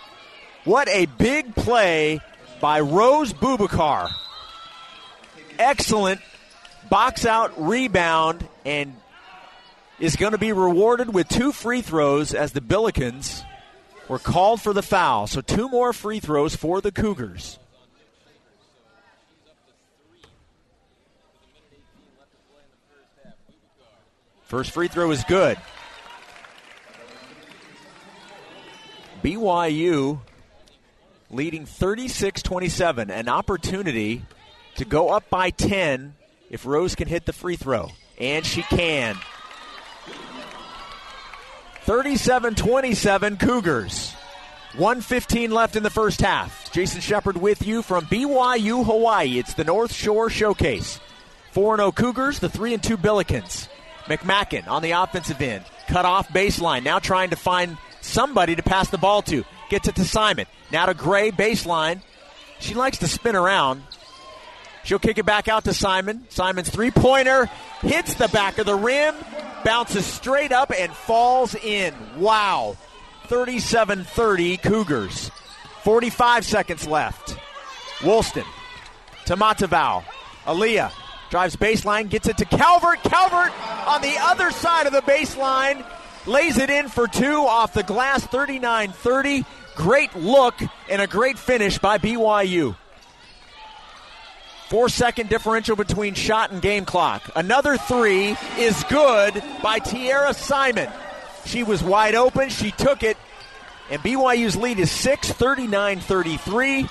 What 0.64 0.88
a 0.88 1.06
big 1.06 1.54
play 1.54 2.20
by 2.60 2.80
Rose 2.80 3.32
Bubakar. 3.32 4.10
Excellent 5.58 6.20
box 6.90 7.24
out 7.24 7.52
rebound 7.56 8.46
and 8.66 8.94
is 9.98 10.16
going 10.16 10.32
to 10.32 10.38
be 10.38 10.52
rewarded 10.52 11.14
with 11.14 11.28
two 11.28 11.52
free 11.52 11.80
throws 11.80 12.34
as 12.34 12.52
the 12.52 12.60
Billikens 12.60 13.44
were 14.08 14.18
called 14.18 14.60
for 14.60 14.74
the 14.74 14.82
foul. 14.82 15.26
So 15.26 15.40
two 15.40 15.70
more 15.70 15.94
free 15.94 16.20
throws 16.20 16.54
for 16.54 16.82
the 16.82 16.92
Cougars. 16.92 17.58
First 24.44 24.70
free 24.72 24.88
throw 24.88 25.10
is 25.10 25.24
good. 25.24 25.58
BYU 29.22 30.20
leading 31.30 31.64
36 31.64 32.42
27. 32.42 33.10
An 33.10 33.28
opportunity 33.28 34.22
to 34.76 34.84
go 34.84 35.08
up 35.08 35.30
by 35.30 35.50
10 35.50 36.14
if 36.50 36.66
Rose 36.66 36.94
can 36.94 37.08
hit 37.08 37.24
the 37.24 37.32
free 37.32 37.56
throw. 37.56 37.90
And 38.18 38.44
she 38.44 38.62
can. 38.62 39.16
37 41.82 42.54
27 42.54 43.36
Cougars. 43.38 44.12
115 44.76 45.52
left 45.52 45.76
in 45.76 45.82
the 45.82 45.90
first 45.90 46.20
half. 46.20 46.72
Jason 46.72 47.00
Shepard 47.00 47.36
with 47.36 47.64
you 47.64 47.80
from 47.80 48.04
BYU, 48.06 48.84
Hawaii. 48.84 49.38
It's 49.38 49.54
the 49.54 49.64
North 49.64 49.92
Shore 49.92 50.28
Showcase. 50.28 51.00
4 51.52 51.76
0 51.76 51.92
Cougars, 51.92 52.40
the 52.40 52.48
3 52.48 52.76
2 52.76 52.96
Billikens. 52.96 53.68
McMacken 54.06 54.68
on 54.68 54.82
the 54.82 54.92
offensive 54.92 55.40
end. 55.40 55.64
Cut 55.88 56.04
off 56.04 56.28
baseline. 56.28 56.82
Now 56.82 56.98
trying 56.98 57.30
to 57.30 57.36
find 57.36 57.76
somebody 58.00 58.56
to 58.56 58.62
pass 58.62 58.90
the 58.90 58.98
ball 58.98 59.22
to. 59.22 59.44
Gets 59.70 59.88
it 59.88 59.96
to 59.96 60.04
Simon. 60.04 60.46
Now 60.70 60.86
to 60.86 60.94
Gray 60.94 61.30
baseline. 61.30 62.00
She 62.58 62.74
likes 62.74 62.98
to 62.98 63.08
spin 63.08 63.36
around. 63.36 63.82
She'll 64.84 64.98
kick 64.98 65.16
it 65.18 65.24
back 65.24 65.48
out 65.48 65.64
to 65.64 65.74
Simon. 65.74 66.26
Simon's 66.28 66.68
three 66.68 66.90
pointer 66.90 67.46
hits 67.80 68.14
the 68.14 68.28
back 68.28 68.58
of 68.58 68.66
the 68.66 68.74
rim, 68.74 69.14
bounces 69.64 70.04
straight 70.04 70.52
up, 70.52 70.70
and 70.76 70.92
falls 70.92 71.54
in. 71.54 71.94
Wow. 72.18 72.76
37 73.28 74.04
30 74.04 74.56
Cougars. 74.58 75.30
45 75.82 76.44
seconds 76.44 76.86
left. 76.86 77.38
Woolston 78.02 78.44
to 79.24 79.36
Matavau. 79.36 80.04
Aaliyah 80.44 80.92
drives 81.30 81.56
baseline, 81.56 82.08
gets 82.08 82.28
it 82.28 82.38
to 82.38 82.44
Calvert. 82.44 83.02
Calvert 83.02 83.52
on 83.86 84.02
the 84.02 84.16
other 84.20 84.50
side 84.50 84.86
of 84.86 84.92
the 84.92 85.02
baseline 85.02 85.84
lays 86.26 86.58
it 86.58 86.70
in 86.70 86.88
for 86.88 87.06
two 87.06 87.42
off 87.42 87.72
the 87.72 87.82
glass 87.82 88.24
39 88.26 88.92
30. 88.92 89.44
Great 89.74 90.14
look 90.14 90.54
and 90.88 91.02
a 91.02 91.06
great 91.06 91.38
finish 91.38 91.78
by 91.78 91.98
BYU. 91.98 92.76
Four 94.68 94.88
second 94.88 95.28
differential 95.28 95.76
between 95.76 96.14
shot 96.14 96.50
and 96.50 96.62
game 96.62 96.84
clock. 96.84 97.30
Another 97.36 97.76
three 97.76 98.36
is 98.58 98.82
good 98.84 99.42
by 99.62 99.78
Tierra 99.78 100.32
Simon. 100.32 100.88
She 101.44 101.62
was 101.62 101.82
wide 101.82 102.14
open. 102.14 102.48
She 102.48 102.70
took 102.70 103.02
it. 103.02 103.16
And 103.90 104.00
BYU's 104.00 104.56
lead 104.56 104.78
is 104.78 104.90
6 104.90 105.32
39 105.32 106.00
33. 106.00 106.88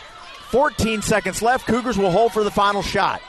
14 0.49 1.01
seconds 1.01 1.41
left. 1.41 1.65
Cougars 1.65 1.97
will 1.97 2.11
hold 2.11 2.31
for 2.31 2.43
the 2.43 2.51
final 2.51 2.83
shot. 2.83 3.21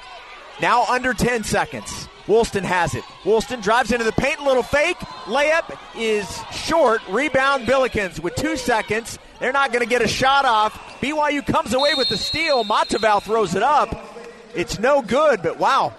Now 0.60 0.84
under 0.84 1.12
10 1.12 1.44
seconds. 1.44 2.08
Woolston 2.26 2.64
has 2.64 2.94
it. 2.94 3.04
Woolston 3.24 3.60
drives 3.60 3.92
into 3.92 4.04
the 4.04 4.12
paint, 4.12 4.42
little 4.42 4.62
fake. 4.62 4.96
Layup 5.26 5.78
is 5.96 6.26
short. 6.52 7.02
Rebound 7.08 7.66
Billikens 7.66 8.18
with 8.18 8.34
two 8.34 8.56
seconds. 8.56 9.18
They're 9.40 9.52
not 9.52 9.72
going 9.72 9.84
to 9.84 9.88
get 9.88 10.00
a 10.00 10.08
shot 10.08 10.44
off. 10.44 10.72
BYU 11.00 11.44
comes 11.44 11.74
away 11.74 11.94
with 11.94 12.08
the 12.08 12.16
steal. 12.16 12.64
Matavau 12.64 13.22
throws 13.22 13.54
it 13.54 13.62
up. 13.62 13.94
It's 14.54 14.78
no 14.78 15.02
good, 15.02 15.42
but 15.42 15.58
wow. 15.58 15.92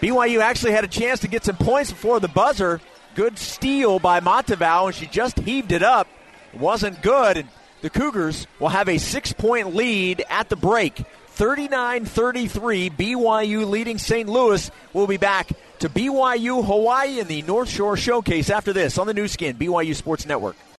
BYU 0.00 0.40
actually 0.40 0.72
had 0.72 0.82
a 0.82 0.88
chance 0.88 1.20
to 1.20 1.28
get 1.28 1.44
some 1.44 1.56
points 1.56 1.92
before 1.92 2.18
the 2.18 2.28
buzzer. 2.28 2.80
Good 3.14 3.38
steal 3.38 4.00
by 4.00 4.18
Matavau, 4.18 4.86
and 4.86 4.94
she 4.94 5.06
just 5.06 5.38
heaved 5.38 5.70
it 5.70 5.82
up. 5.82 6.08
It 6.52 6.58
wasn't 6.58 7.02
good, 7.02 7.46
the 7.82 7.90
Cougars 7.90 8.46
will 8.58 8.68
have 8.68 8.88
a 8.88 8.98
six 8.98 9.32
point 9.32 9.74
lead 9.74 10.24
at 10.30 10.48
the 10.48 10.56
break. 10.56 11.04
39 11.34 12.04
33, 12.04 12.90
BYU 12.90 13.68
leading 13.68 13.98
St. 13.98 14.28
Louis. 14.28 14.70
We'll 14.92 15.06
be 15.06 15.16
back 15.16 15.48
to 15.78 15.88
BYU 15.88 16.64
Hawaii 16.64 17.20
in 17.20 17.26
the 17.26 17.40
North 17.42 17.70
Shore 17.70 17.96
Showcase 17.96 18.50
after 18.50 18.72
this 18.72 18.98
on 18.98 19.06
the 19.06 19.14
Nu 19.14 19.26
Skin, 19.26 19.56
BYU 19.56 19.94
Sports 19.96 20.26
Network. 20.26 20.56